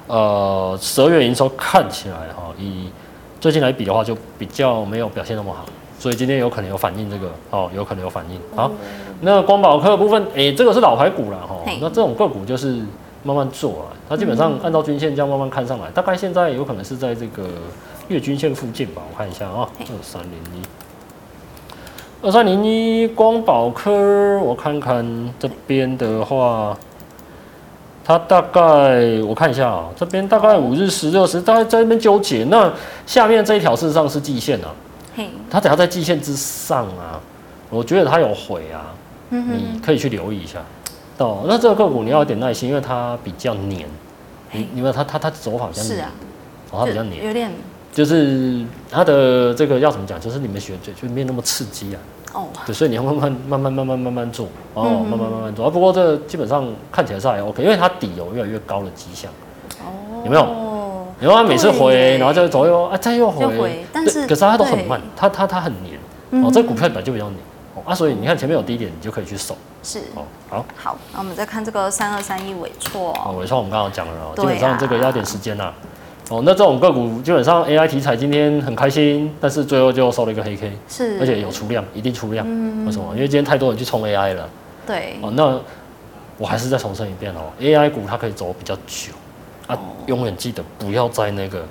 [0.06, 2.88] 呃，十二月营收看起来哈，以
[3.40, 5.64] 最近来比的话，就比较没有表现那么好。
[5.98, 8.38] 所以今天有可能有反应，这个哦，有可能有反应。
[8.54, 8.70] 好，
[9.22, 11.56] 那光宝科的部分，诶、欸，这个是老牌股了哈。
[11.80, 12.82] 那这种个股就是
[13.22, 17.44] 慢慢做啊，它基本上按照均线这样慢慢看上来，大概现在有可能是在这个
[18.08, 19.02] 月均线附近吧。
[19.10, 20.62] 我看一下啊，二三零一，
[22.20, 26.76] 二三零一光宝科，我看看这边的话，
[28.06, 32.44] 它大概我看一下啊，这边大概五日、十日、二十，大概在那边纠结。
[32.44, 32.72] 那
[33.04, 34.72] 下面这一条事实上是季线啊。
[35.50, 37.18] 它只要在季线之上啊，
[37.68, 38.94] 我觉得它有回啊，
[39.30, 40.60] 嗯、你可以去留意一下。
[41.18, 43.88] 哦，那这个个股你要有点耐心，因为它比较黏。
[44.52, 46.12] 你因为它它它走法比较黏，是啊，
[46.70, 47.50] 哦，它比较黏，有点，
[47.92, 50.20] 就是它的这个要怎么讲？
[50.20, 51.98] 就是你们选就就没有那么刺激啊。
[52.36, 55.70] 哦，对，所以你要慢慢慢慢慢慢慢慢做哦，慢慢慢慢做啊。
[55.70, 59.30] 不过这基本上看起来是还 OK，因为它底有越来越高的迹象。
[59.80, 60.46] 哦，有没有？
[61.18, 66.50] 有啊，每次回，然后就左右啊，再又回，但是可是它都很慢，它它它很黏哦。
[66.52, 67.40] 这股票本来就比较黏
[67.74, 69.56] 哦啊，所以你看前面有低点，你就可以去守。
[69.82, 73.14] 是哦，好，好，那我们再看这个三二三一尾错。
[73.24, 75.72] 哦，尾错我们刚刚讲了哦，基本上这个要点时间呐。
[76.28, 82.44] 哦，那这种个股基本上 AI 题材今天很开心，但是最后就收了一个黑 K，是，而且有出量，一定出量。
[82.48, 83.04] 嗯，为什么？
[83.14, 84.48] 因为今天太多人去冲 AI 了。
[84.84, 85.16] 对。
[85.22, 85.56] 哦，那
[86.36, 89.12] 我还是再重申一遍哦，AI 股它可以走比较久，
[89.68, 91.64] 啊，永远记得不要在那个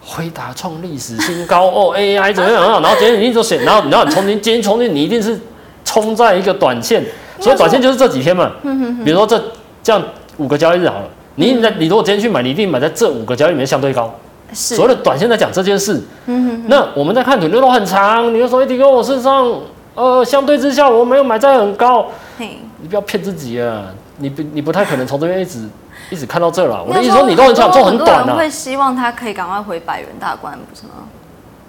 [0.00, 2.80] 回答创历史新高哦，AI 怎么样啊？
[2.80, 5.38] 然后今天你一定就选，然后你知道你冲进，今天冲进，你一定是
[5.84, 7.04] 冲在一个短线，
[7.38, 8.50] 所以短线就是这几天嘛。
[8.62, 9.38] 嗯，比如说这
[9.82, 10.02] 这样
[10.38, 11.08] 五个交易日好了。
[11.36, 14.12] 你在你如果今天去买，你一定买在这五个交易里面相对高。
[14.52, 14.74] 是。
[14.74, 16.02] 所谓的短线在讲这件事。
[16.26, 16.64] 嗯哼哼。
[16.68, 19.50] 那我们在看图流动很长，你就说一定跟我身上，
[19.94, 22.06] 呃，相对之下我没有买在很高。
[22.38, 22.58] 嘿。
[22.82, 23.86] 你不要骗自己啊！
[24.16, 25.68] 你不你不太可能从这边一直
[26.10, 26.82] 一直看到这了。
[26.82, 28.34] 我的意思说，你都很想做很短啊。
[28.36, 30.92] 会希望他可以赶快回百元大关，不是吗？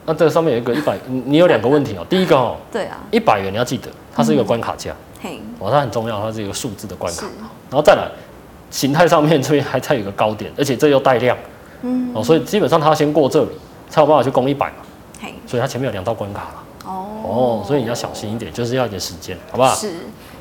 [0.05, 2.05] 那这上面有一个一百，你有两个问题哦。
[2.09, 2.55] 第一个哦。
[2.71, 2.97] 对啊。
[3.11, 4.91] 一百元你要记得，它是一个关卡价。
[5.21, 5.39] 嘿。
[5.59, 7.25] 哇，它很重要，它是一个数字的关卡。
[7.69, 8.09] 然后再来。
[8.71, 11.37] 形态上面这边还差有个高点，而且这又带量，
[11.81, 13.49] 嗯，哦，所以基本上它要先过这里，
[13.89, 14.75] 才有办法去攻一百嘛，
[15.19, 19.75] 嘿，所以它前面有两道关卡了，哦，哦，所以你要小心一点，就是要一点时间，好不好？
[19.75, 19.91] 是，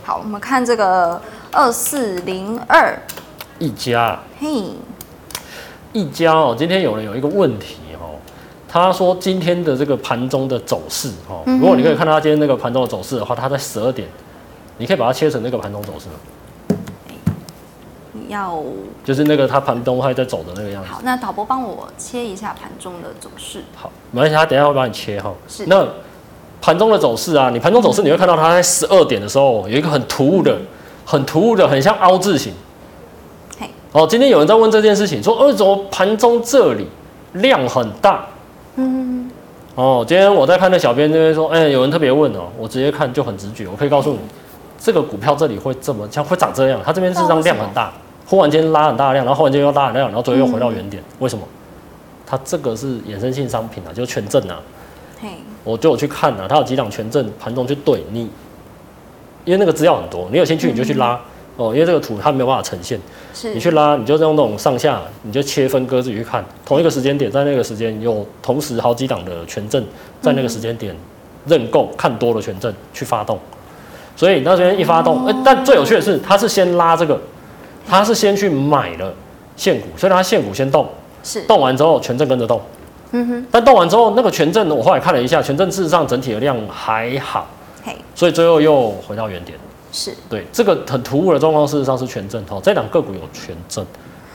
[0.05, 2.97] 好，我们看这个二四零二，
[3.59, 4.47] 一家，嘿，
[5.93, 8.15] 一家哦，今天有人有一个问题哦，
[8.69, 14.07] 他说今天的这个盘中的走势哦，如果你可以看到他今天那个盘中的走势的话，他在十二点，
[14.79, 16.15] 你可以把它切成那个盘中走势吗？
[18.31, 18.63] 要
[19.05, 20.89] 就是那个它盘中还在走的那个样子。
[20.89, 23.63] 好，那导播帮我切一下盘中的走势。
[23.77, 25.33] 好，没关系，他等一下会帮你切哈。
[25.47, 25.67] 是。
[25.67, 25.87] 那
[26.63, 30.57] 盘中的走势啊，你盘中走势你会看到它在十二点的时候有一个很突兀的、
[31.05, 32.53] 很突兀的、很像凹字形。
[33.59, 33.69] 嘿。
[33.93, 36.87] 哦，今天有人在问这件事情，说为什么盘中这里
[37.35, 38.27] 量很大？
[38.77, 39.31] 嗯。
[39.75, 44.19] 哦，今天我在看那小编这边说，哎，有人特别问哦，我直接看就很直觉，我可以告诉你，
[44.79, 47.91] 这个股票这里会这么像会长这样，它这边是让量很大。
[48.31, 51.03] 忽然间拉很大量，然后忽然间又拉很大量，然后最后又回到原点。
[51.03, 51.45] 嗯、为什么？
[52.25, 54.63] 它这个是衍生性商品啊，就是权证啊。
[55.21, 55.31] 嘿，
[55.65, 58.31] 我就有去看啊，它有几档权证盘中去对你，
[59.45, 61.15] 因为那个资料很多，你有兴趣你就去拉、
[61.59, 63.01] 嗯、哦，因为这个图它没有办法呈现。
[63.35, 69.85] 是，你去拉，你就用那种上下，你就切分割自己去看，同一个时间点，在那个时间有同时好几档的权证
[70.23, 70.95] 在那个时间点
[71.47, 73.37] 认购看多的权证去发动，
[74.15, 77.21] 所以那边一发动，哎、哦，但最有趣的是，它是先拉这个。
[77.89, 79.13] 他是先去买了
[79.57, 80.89] 现股，所以他现股先动，
[81.23, 81.43] 是。
[81.43, 82.61] 动完之后权证跟着动，
[83.13, 83.47] 嗯哼。
[83.51, 87.47] 但动完之后，那个权证呢，我后来看了一下，权证事实上整体的量还好，
[87.85, 89.59] 嘿，所以最后又回到原点，
[89.93, 90.13] 是。
[90.29, 93.85] 对这个很突兀的状况，事实上是权证哦，这档个股有权证，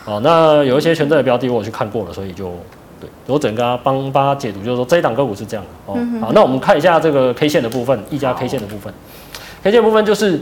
[0.05, 2.51] 哦，那有一些权证的标的我去看过了，所以就
[2.99, 3.09] 对。
[3.27, 5.93] 我整个帮帮他解读，就是说这一档个股是这样的。
[5.93, 8.93] 哦，嗯、好，那我们看一下这个 K 线的部分，一家 K 线的部分
[9.63, 10.39] ，K 线部分就是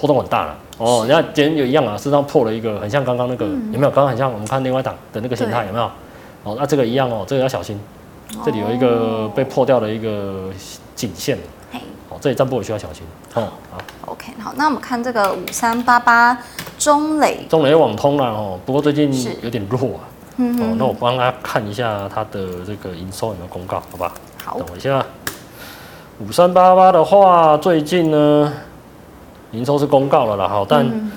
[0.00, 0.56] 波动很大了。
[0.78, 3.90] 哦，你看今天有一样啊，事实上破了一个很像刚刚那个，嗯、有没有？
[3.90, 5.90] 刚刚很像我们看另外一档的那个形态，有没有？
[6.44, 7.78] 哦，那这个一样哦，这个要小心，
[8.44, 10.50] 这里有一个被破掉的一个
[10.94, 11.36] 颈线，
[11.72, 13.02] 嘿，哦，这里站不稳需要小心。
[13.34, 16.38] 哦，好，OK，好，那我们看这个五三八八
[16.78, 20.00] 中磊，中磊网通了哦，不过最近有点弱啊。
[20.36, 24.12] 嗯哦，那我帮大家看一下它的这个营收有没有公告，好吧？
[24.44, 25.04] 好，等我一下。
[26.20, 28.52] 五三八八的话，最近呢？
[29.52, 31.10] 营收是公告了啦，哈，但、嗯、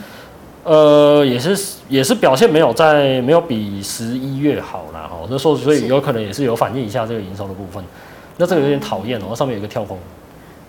[0.64, 5.10] 呃也是也是表现没有在没有比十一月好啦。
[5.10, 7.84] 哈，那说所以有可能也是有反映一下这个营收的部分，
[8.38, 9.98] 那这个有点讨厌哦，上面有一个跳空，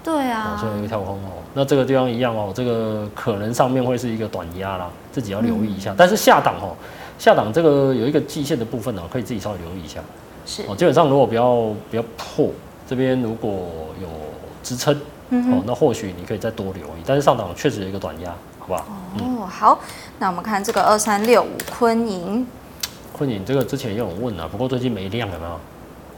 [0.03, 6.75] 对啊，上面有一个跳空哦，那这个地方一样哦，这个可能上面会是一个短压啦，自己要留意一下，嗯、但是下档哦，
[7.19, 10.01] 下档这个有一个季线的部分呢，可以自己稍微留意一下，
[10.45, 10.63] 是。
[10.67, 12.51] 哦，基本上如果不要不要破
[12.89, 13.51] 这边如果
[14.01, 14.09] 有
[14.65, 14.99] 支撑。
[15.33, 18.81] 哦，那或许你可以再多留意，但是上档确实有一个短压，好不好？
[18.81, 18.87] 哦，
[19.19, 19.81] 嗯、好，
[20.19, 22.47] 那我们看这个二三六五坤银，
[23.13, 25.53] 坤银这个之前也有人问啊，不过最近没量了，有没有？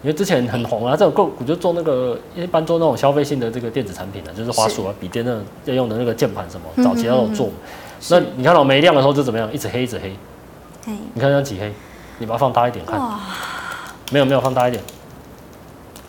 [0.03, 5.33] 因为之前很红啊，这个我就做那个一般做那种消费性的这个电子产品啊，就是滑鼠啊、笔电那
[5.65, 7.49] 要用的那个键盘什么，早期都有做。
[8.11, 9.51] 那你看到没亮的时候就怎么样？
[9.51, 10.15] 一直黑，一直黑。
[11.15, 11.73] 你看它几黑？
[12.19, 12.99] 你把它放大一点看。
[13.01, 13.19] 哇。
[14.13, 14.83] 没有没有，放大一点。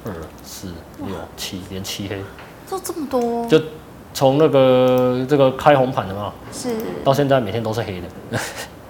[0.06, 0.12] 二
[0.44, 2.22] 四六七，连七黑。
[2.68, 3.62] 做这么多，就
[4.14, 6.70] 从那个这个开红盘的嘛，是。
[7.04, 8.40] 到现在每天都是黑的，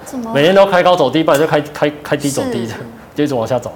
[0.05, 0.33] 怎么？
[0.33, 2.73] 每天都开高走低，不然就开开开低走低的，
[3.13, 3.73] 就一直往下走。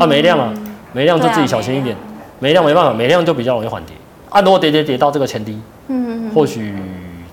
[0.00, 0.52] 啊，没量了，
[0.92, 1.96] 没量就自己小心一点，
[2.38, 2.64] 没量。
[2.64, 3.94] 没办法，没量就比较容易缓跌。
[4.30, 6.74] 按、啊、如果跌跌跌到这个前低，嗯，或许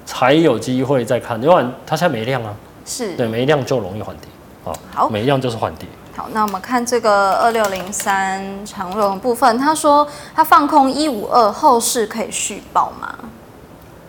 [0.05, 2.53] 才有机会再看，因为它现在没量啊，
[2.85, 3.15] 是。
[3.15, 4.27] 对，没量就容易缓跌。
[4.65, 5.87] 啊，好，没量就是缓跌。
[6.15, 13.15] 好，那我们看这个二六零三长荣部分，他说他放空一五二，后市可以续报吗？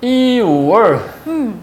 [0.01, 1.55] 一五二，嗯，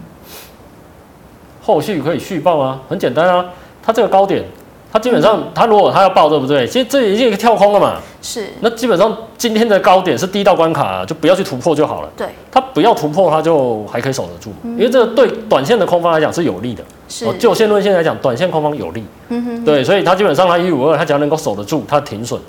[1.62, 2.80] 后续可以续报啊？
[2.88, 3.44] 很简单啊，
[3.82, 4.44] 它这个高点。
[4.92, 6.66] 它基本上，它如果它要爆，对不对？
[6.66, 8.00] 其实这已经一个跳空了嘛。
[8.20, 8.48] 是。
[8.60, 12.08] 那基本上今天的高点是第一道关卡，就不要去突破就好了。
[12.16, 12.28] 对。
[12.50, 16.82] 它不要突破，它就还可以守得住，因为这个对短线的空方来讲是有利的。
[17.08, 17.32] 是。
[17.38, 19.04] 就线论线来讲，短线空方有利。
[19.28, 19.64] 嗯哼。
[19.64, 22.40] 对，所以它基本上它一五二，它只要能够守得住，它停损，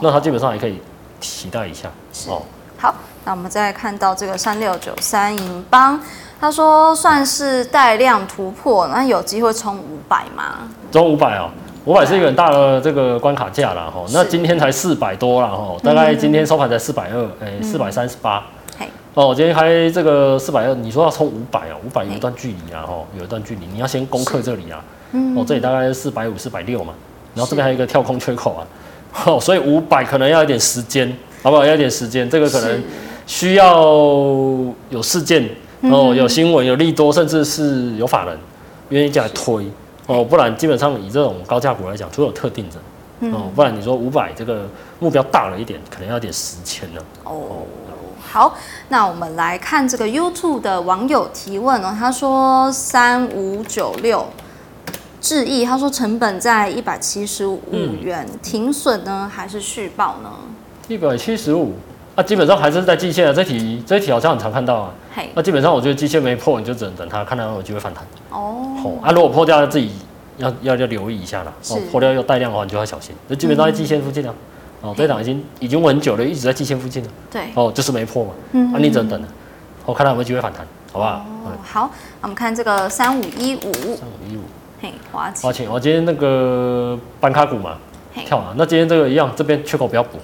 [0.00, 0.78] 那它基本上还可以
[1.20, 1.88] 期待一下。
[2.12, 2.28] 是。
[2.78, 5.98] 好，那我们再看到这个三六九三银邦，
[6.38, 10.68] 他说算是带量突破，那有机会冲五百吗？
[10.92, 11.48] 冲五百哦。
[11.86, 18.44] 五百是一个很大的这个关卡价了哈，那今天才四百多了哈，大概今天收盘才四百二，哎，四百三十八。
[19.14, 21.78] 哦，今天开这个四百二，你说要冲五百啊？
[21.86, 24.82] 五百有一段距离啊，哈，有一段距离，你要先攻克这里啊。
[25.36, 26.92] 哦，这里大概四百五、四百六嘛，
[27.34, 28.66] 然后这边还有一个跳空缺口啊，
[29.24, 31.64] 哦，所以五百可能要一点时间，好不好？
[31.64, 32.82] 要一点时间，这个可能
[33.28, 33.80] 需要
[34.90, 35.48] 有事件
[35.82, 38.36] 哦，有新闻、有利多，甚至是有法人
[38.88, 39.64] 愿意进来推。
[40.06, 44.68] 哦，不然基本上以这种高价股来讲，除了有特定的，哦，不然你说五百这个
[45.00, 47.00] 目标大了一点，可能要点十千呢。
[47.24, 47.62] 哦，
[48.20, 48.54] 好，
[48.88, 54.26] 那我们来看这个 YouTube 的网友提问哦，他说三五九六
[55.20, 57.60] 致意，他说成本在一百七十五
[58.00, 60.30] 元，嗯、停损呢还是续报呢？
[60.88, 61.72] 一百七十五。
[62.16, 64.90] 那、啊、基本上还是在季线啊，这题这题好像很常看到啊。
[65.34, 68.02] 那、啊、基本上我觉得季线没破，你就只能等它，看它有机会反弹。
[68.30, 68.74] 哦。
[68.82, 69.92] 好啊，如果破掉了，自己
[70.38, 71.52] 要要要留意一下啦。
[71.62, 73.14] 是哦，破掉要带量的话，你就要小心。
[73.28, 74.34] 那基本上在季线附近啊。
[74.82, 77.10] 嗯、哦，这档已经已经稳久了，一直在季线附近了。
[77.30, 77.42] 对。
[77.54, 78.30] 哦，就是没破嘛。
[78.52, 78.72] 嗯。
[78.72, 79.28] 啊，你只能等了。
[79.84, 81.10] 我、哦、看它有没有机会反弹，好不好？
[81.44, 81.90] 哦，好。
[82.22, 83.72] 那我们看这个三五一五。
[83.72, 84.40] 三五一五。
[84.80, 85.42] 嘿，华勤。
[85.42, 87.76] 华勤，我今天那个板卡股嘛，
[88.14, 88.54] 跳啊。
[88.56, 90.18] 那今天这个一样，这边缺口不要补。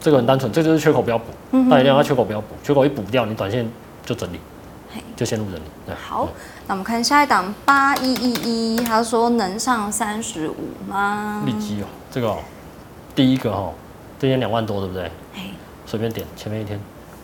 [0.00, 1.24] 这个很单纯，这就是缺口不要补，
[1.68, 3.68] 大量它缺口不要补，缺口一补掉，你短线
[4.04, 4.38] 就整理，
[5.16, 5.62] 就陷入整理。
[5.94, 6.28] 好，
[6.66, 10.54] 那我们看下一档八一一一，他说能上三十五
[10.88, 11.42] 吗？
[11.44, 12.38] 利基哦，这个哦，
[13.14, 13.72] 第一个哈，
[14.18, 15.10] 今天两万多，对不对？
[15.86, 16.78] 随便点，前面一天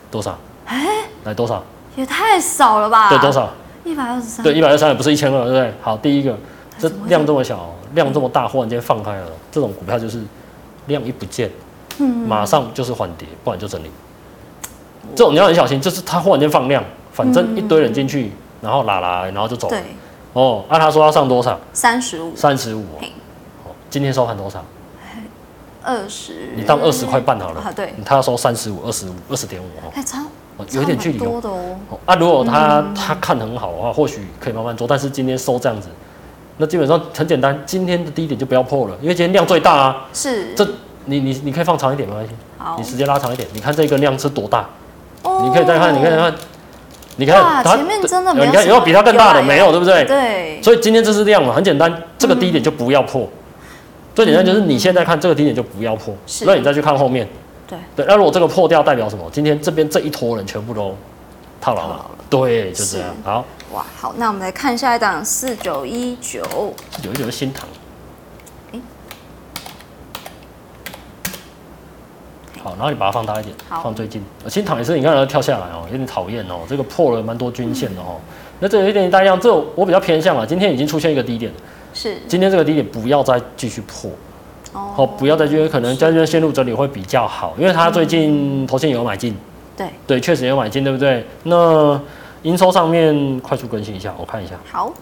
[0.09, 0.37] 多少？
[0.65, 0.85] 哎，
[1.23, 1.63] 来多少？
[1.95, 3.09] 也太少了吧？
[3.09, 3.49] 对，多少？
[3.83, 4.43] 一百二十三。
[4.43, 5.73] 对，一百二十三也不是一千二，对不对？
[5.81, 6.37] 好，第一个，
[6.79, 10.21] 这量这么小，量这么大，忽然间放开了，这种股票就是
[10.87, 11.49] 量一不见。
[11.99, 13.89] 马上就是缓跌，不然就整理。
[15.15, 19.67] 这种你要很小心，就是他忽然间放量，反正一堆人进去，然后拉来，然后就走。
[19.69, 19.83] 对。
[20.31, 21.59] 哦，按他说要上多少？
[21.73, 22.35] 三十五。
[22.35, 22.83] 三十五。
[23.89, 24.63] 今天收盘多少？
[25.83, 26.53] 二十。
[26.55, 27.71] 你当二十块半好了。
[27.75, 27.93] 对。
[28.05, 29.91] 他要收三十五，二十五，二十点五哦。
[29.93, 30.23] 还差。
[30.71, 31.19] 有一点距离。
[31.19, 31.75] 多的哦。
[32.05, 34.87] 啊，如果他他看很好的话，或许可以慢慢做。
[34.87, 35.89] 但是今天收这样子，
[36.57, 40.07] 那基本上很简单，今天的低点就不要破了，因为今天量最大啊。
[40.13, 40.55] 是。
[40.55, 40.67] 这。
[41.05, 44.65] 你你你可以放长一点没关系，好，你时间拉长一点，你看这个量是多大？
[45.23, 46.33] 你可以再看，你可以再看，
[47.15, 49.41] 你看它前面真的没有，你看有比它更大的？
[49.41, 50.03] 没有，对不对？
[50.05, 50.61] 对。
[50.61, 53.27] 所以今天这是量嘛，很简单，这个低点就不要破。
[54.13, 56.13] 最简单就是你现在看这个低点就不要破，
[56.45, 57.27] 那你再去看后面。
[57.67, 59.23] 对对，那如果这个破掉代表什么？
[59.31, 60.95] 今天这边这一坨人全部都
[61.61, 62.05] 套牢了。
[62.29, 63.07] 对，就这样。
[63.23, 63.45] 好。
[63.71, 66.43] 哇，好，那我们来看下一档四九一九。
[66.91, 67.67] 四九一九是新唐。
[72.63, 74.23] 好，然后你把它放大一点，好放最近。
[74.47, 76.61] 新塘也是，你看它跳下来哦，有点讨厌哦。
[76.67, 78.15] 这个破了蛮多均线的哦。
[78.17, 78.23] 嗯、
[78.61, 80.45] 那这有一点大量，这我比较偏向啊。
[80.45, 81.51] 今天已经出现一个低点，
[81.93, 82.15] 是。
[82.27, 84.09] 今天这个低点不要再继续破，
[84.95, 89.35] 哦，不要再继续，可能在这边线路整理会比较好，因为它最近头线有买进，
[89.75, 91.25] 对对，确实有买进，对不对？
[91.43, 91.99] 那
[92.43, 94.55] 营收上面快速更新一下，我看一下。
[94.71, 94.93] 好。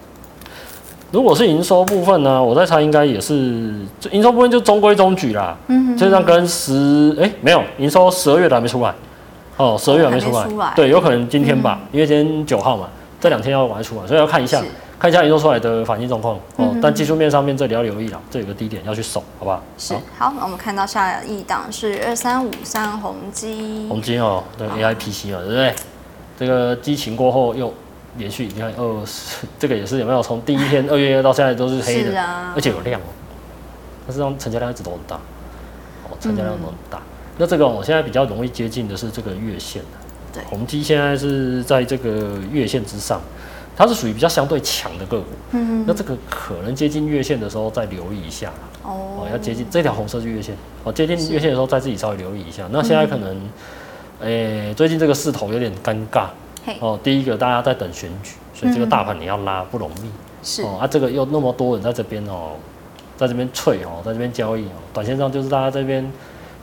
[1.11, 3.75] 如果是营收部分呢，我在猜应该也是，
[4.11, 5.55] 营收部分就中规中矩啦。
[5.67, 8.93] 嗯这样跟十哎、欸、没有营收十二月的还没出来，
[9.57, 12.87] 哦十二月还没出来，对，有可能今天吧，嗯、因为今天九号嘛，
[13.19, 14.63] 这两天要完出来，所以要看一下，
[14.97, 16.73] 看一下营收出来的反应状况哦。
[16.81, 19.61] 但技术面上面这里要留意了，这有个低点要去守，好不好？
[19.77, 25.75] 是好，那我们看到下一档是二三五三宏基，宏基哦，对 AIPC 哦，对不对？
[26.39, 27.71] 这个激情过后又。
[28.17, 30.21] 连续你看二十， 这个也是有没有？
[30.21, 33.05] 从第一天二月到现在都是黑的，啊、而且有量哦。
[34.05, 35.15] 但是这成交量一直都很大，
[36.09, 36.97] 哦，成交量都很大。
[36.97, 43.21] 嗯、那这个我现在比较容易接近的是这个月线的，对，宏基现在是在这个月线之上，
[43.77, 45.27] 它是属于比较相对强的个股。
[45.51, 48.51] 嗯，那这个可能接近月线的时候再留意一下。
[48.83, 52.67] 哦，要接近这条红色是月线，哦，接近月线的时候再自己稍微留意一下。
[52.71, 53.37] 那现在可能，
[54.21, 56.25] 诶、欸，最近这个势头有点尴尬。
[56.79, 60.11] 哦，第一个大家在等选举，所以这个大盘你要拉不容易。
[60.43, 62.53] 是哦，啊，这个又那么多人在这边哦，
[63.17, 66.03] 在这边脆哦，在这边交易哦，短线上就是大家这边，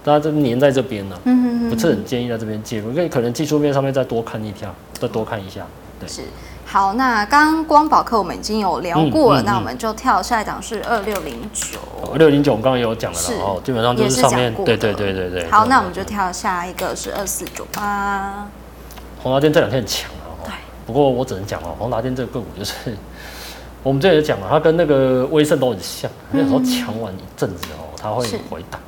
[0.02, 1.18] 大家这边黏在这边呢。
[1.24, 5.64] 嗯，不是很建议在这边介入，因为可能技术面上面再多看一下，再多看一下。
[6.00, 6.08] 对。
[6.08, 6.22] 是。
[6.70, 11.78] 好，那刚刚光宝课我们已经有聊过了，嗯嗯嗯、那我们就跳下一档是二六零九。
[12.12, 15.50] 二六零九我们刚刚也有讲了，是哦，基本上就是上面，对对对对对。
[15.50, 18.46] 好，那我们就跳下一个是二四九八。
[19.22, 20.52] 宏达电这两天很强啊，对。
[20.86, 22.74] 不过我只能讲哦，宏达电这个个股就是，
[23.82, 28.80] 我们这里也讲了，它跟那个威盛都很像，那时候强完一阵子哦，它会回档。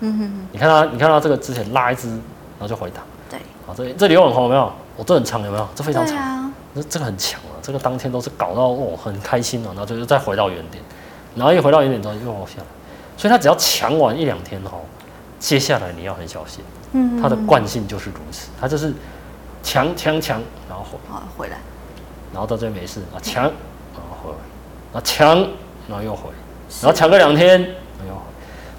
[0.00, 0.48] 嗯哼哼。
[0.52, 3.02] 你看它，你看它这个之前拉一只，然后就回档。
[3.30, 3.38] 对。
[3.66, 4.72] 好，这这里有很红有没有？
[4.96, 5.68] 我这很长有没有？
[5.74, 6.52] 这非常长。
[6.74, 7.58] 这这个很强啊！
[7.62, 10.84] 这个当天都是搞到哦很开心哦，然后就是再回到原点，
[11.34, 12.56] 然后一回到原点之后又往下，
[13.16, 14.78] 所以它只要强完一两天哦，
[15.40, 16.62] 接下来你要很小心。
[16.92, 18.92] 嗯，它的惯性就是如此，它就是
[19.62, 21.58] 强强强，然后回啊回来，
[22.32, 25.38] 然后到这边没事啊强，然后回来，啊强，
[25.88, 26.30] 然后又回，
[26.82, 28.20] 然后强个两天，又回，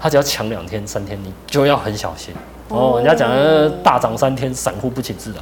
[0.00, 2.34] 他只要强两天三天，你就要很小心
[2.68, 2.94] 哦。
[2.96, 5.38] 人家讲的大涨三天，散户不请自来。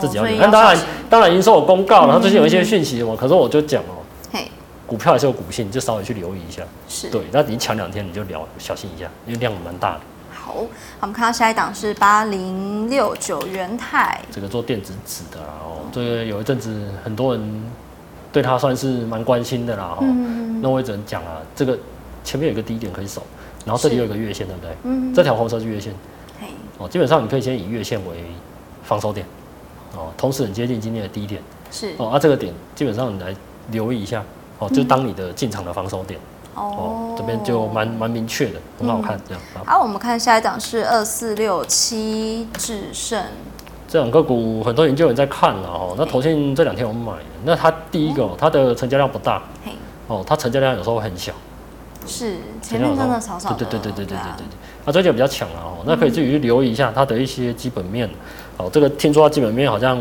[0.00, 0.78] 自己要，那当然，
[1.10, 3.98] 当然已经说我公告了，他最近有一些讯息嘛，可是我就讲哦，
[4.30, 4.48] 嘿，
[4.86, 6.62] 股票还是有股性，就稍微去留意一下。
[6.88, 10.00] 是，对，那你抢两天你就聊，小心一下，因为量蛮大的。
[10.48, 10.64] 好，
[11.00, 17.64] 我们看到下一档是八零六九元泰，这个做电子纸的啦，哦，这个有一阵子很多人
[18.32, 21.78] 对他算是蛮关心的啦，嗯，那我也只能讲啊，这个
[22.24, 23.22] 前面有个低点可以守，
[23.66, 24.70] 然后这里有一个月线，对不对？
[24.84, 25.92] 嗯，这条红色是月线，
[26.40, 26.46] 嘿，
[26.78, 28.24] 哦，基本上你可以先以月线为
[28.82, 29.26] 防守点。
[29.94, 33.34] 哦，同时很接近今天的低点，是哦，啊，这个点基本上你来
[33.70, 34.24] 留意一下，
[34.58, 39.42] 哦，就当你的进场的防守点，哦，哦，这边就蛮蛮明确的，很好看，嗯、这样。
[39.54, 43.22] 好，好，我们看下一档是二四六七智胜，
[43.86, 49.72] 这两个股很多研究员在看了哦，那头先这两天我们买的，那它第一个、哦、它的成交量不大，嘿，
[50.06, 51.32] 哦，它成交量有时候很小，
[52.06, 58.08] 是前面真的少少的，对对对对对对对对，那最近比较强了哦，那可以自己去留意一下它的一些基本面。
[58.56, 59.96] 哦，这个听说它基本面好像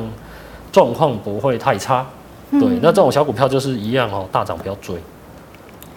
[0.71, 2.03] 状况不会太差，
[2.49, 4.95] 嗯、对，那这种小股票就是一样哦，大涨不要追。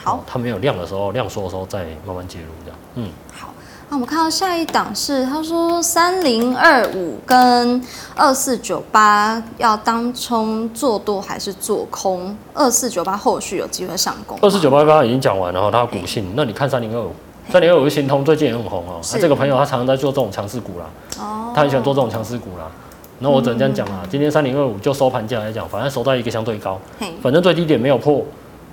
[0.03, 2.78] 好、哦，它没有量的时候，量缩的时候再慢慢介入这样。
[2.94, 3.53] 嗯，好，
[3.88, 7.82] 那我们看到下一档是，他说三零二五跟
[8.16, 12.36] 二四九八要当冲做多还是做空？
[12.55, 14.38] 二四九八后续有机会上攻？
[14.40, 17.12] 二四九八刚刚已经讲完了，然后它股性，那你看三零二五。
[17.51, 20.86] 三零二五新通最近也很红哦，那这个朋友他常常在做这种强势股啦，
[21.18, 22.70] 哦，他很喜欢做这种强势股啦。
[23.18, 26.78] 那我只能这样讲啦，今天三零二五就收盘价来讲，反正收在一个相对高，
[27.20, 28.24] 反正最低点没有破，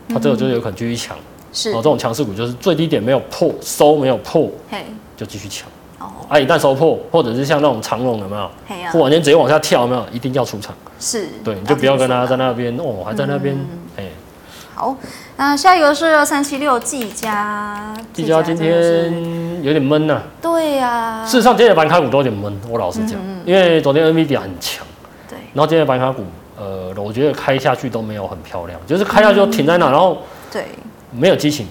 [0.09, 1.15] 它这个就有可能继续强。
[1.53, 4.51] 是哦，这种强势股就是最低点没有破，收没有破，
[5.15, 5.67] 就继续抢。
[5.99, 8.49] 哦，啊，一旦收破，或者是像那种长龙有没有？
[8.91, 10.05] 或完全直接往下跳有没有？
[10.11, 10.75] 一定要出场。
[10.99, 13.57] 是，对，你就不要跟他在那边哦，还在那边，
[13.95, 14.03] 哎。
[14.75, 14.95] 好，
[15.37, 20.23] 那下一个是二三七六技嘉，技嘉今天有点闷呐、啊。
[20.39, 24.85] 对呀、啊，事实上今天的板卡股都有点闷，我老实讲，因为昨天 NVIDIA 很强，
[25.27, 26.23] 对，然后今天的板卡股，
[26.57, 30.17] 呃，我觉得开下去都没有很漂亮，就是开下去就停在那，然后
[30.51, 30.65] 对，
[31.11, 31.67] 没有激情，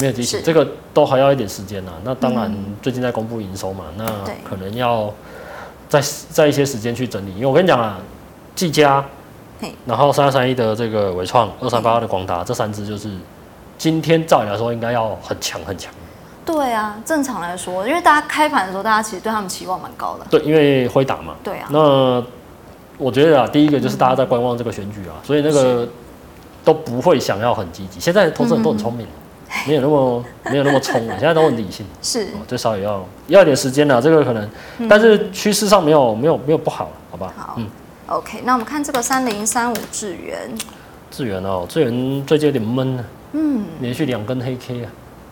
[0.00, 1.92] 没有激情，是这个都还要一点时间呐。
[2.02, 4.06] 那当然最近在公布营收嘛，那
[4.48, 5.12] 可能要
[5.88, 7.98] 再再一些时间去整理，因为我跟你讲啊，
[8.54, 9.04] 技嘉。
[9.84, 13.10] 然后三二三一的这个伟创，二三八二的广达，这三只就是
[13.76, 15.92] 今天照理来说应该要很强很强。
[16.46, 20.24] 对啊，正常来说，因为大家开盘的时候，大家其实对他们期望蛮高的。
[20.30, 21.34] 对，因为辉达嘛。
[21.44, 21.68] 对啊。
[21.70, 22.24] 那
[23.00, 25.88] 我觉得啊，第一个就是大家在观望这个选举啊，所以那个
[26.62, 27.98] 都不会想要很积极。
[27.98, 29.06] 现在投资人都很聪明，
[29.66, 31.86] 没有那么没有那么冲， 现在都很理性。
[32.02, 32.28] 是。
[32.46, 34.48] 最少也要要一点时间了，这个可能，
[34.88, 37.32] 但是趋势上没有没有没有不好，好吧？
[37.36, 37.54] 好。
[37.56, 37.66] 嗯。
[38.08, 40.50] OK，那我们看这个三零三五智源，
[41.10, 44.90] 智源哦，智源最近有点闷啊，嗯，连续两根黑 K 啊，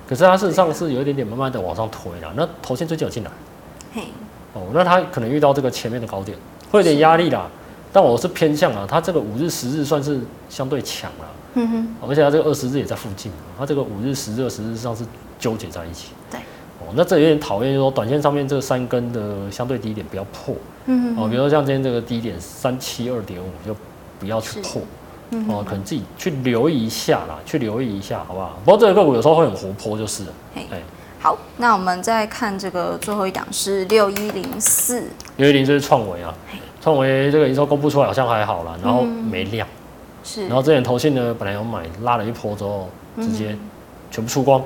[0.08, 2.32] 可是它事实上是有一点点慢慢的往上推了。
[2.36, 3.30] 那头线最近有进来，
[3.92, 4.04] 嘿，
[4.54, 6.38] 哦，那它可能遇到这个前面的高点，
[6.70, 7.48] 会有点压力啦。
[7.92, 15.04] 但我是偏向啊，它这个五日、十日算是相对强了，嗯哼，而且它这个二十日也在附近，它这个五日、十日、二十日上是
[15.38, 16.40] 纠结在一起，对。
[16.80, 20.54] 哦那这有点讨厌，就是说短线上面这三根的相对低点不要破，
[20.86, 23.76] 嗯哦，比如说像今天这个低点三七二点五就
[24.20, 24.80] 不要去破，
[25.48, 28.58] 哦，可能自己去留意一下啦，去留意一下，好不好？
[28.64, 30.22] 不过这个个股有时候会很活泼，就是，
[30.54, 30.80] 哎，
[31.18, 35.02] 好，那我们再看这个最后一档是六一零四，
[35.36, 36.32] 六一零四是创维啊，
[36.80, 39.66] 创维这个营收公布出来好像还好啦，然后没量，
[40.22, 40.46] 是。
[40.46, 43.56] 然后之前投信呢，本来有买，拉了一波之后，直接
[44.10, 44.60] 全部出光。
[44.60, 44.64] 嗯、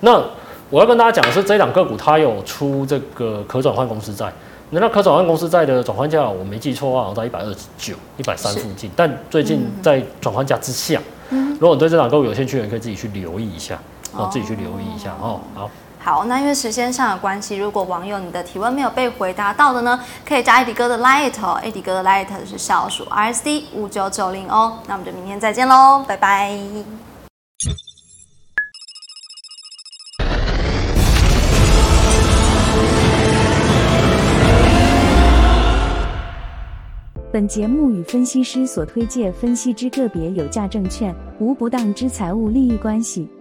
[0.00, 0.22] 那
[0.70, 4.32] 我要跟大家讲的是，这一档个股它有出这个可转换公司债。
[4.70, 8.90] 那那可转换公司债的转换价，我没记错的话，好像在一百二十九、一百三附近。
[8.94, 11.00] 但最近在转换价之下。
[11.30, 11.56] 嗯。
[11.60, 13.78] 如果你对这档个股有兴趣，你可以自己去留意一下，
[14.14, 15.40] 哦，自己去留意一下哦。
[15.54, 15.70] 好。
[16.08, 24.78] 好，那因为时间上的关系，如果网友你的提问没有被回答到的呢，可以加 Eddie 哥的 Line 哦，Eddie 哥的 Line 是小数 R S D 五九九零哦。
[24.86, 26.58] 那我们就明天再见喽，拜拜。
[37.30, 43.30] 本节目与分析师所推介分析之个别有价证券无不当之财务利益关系，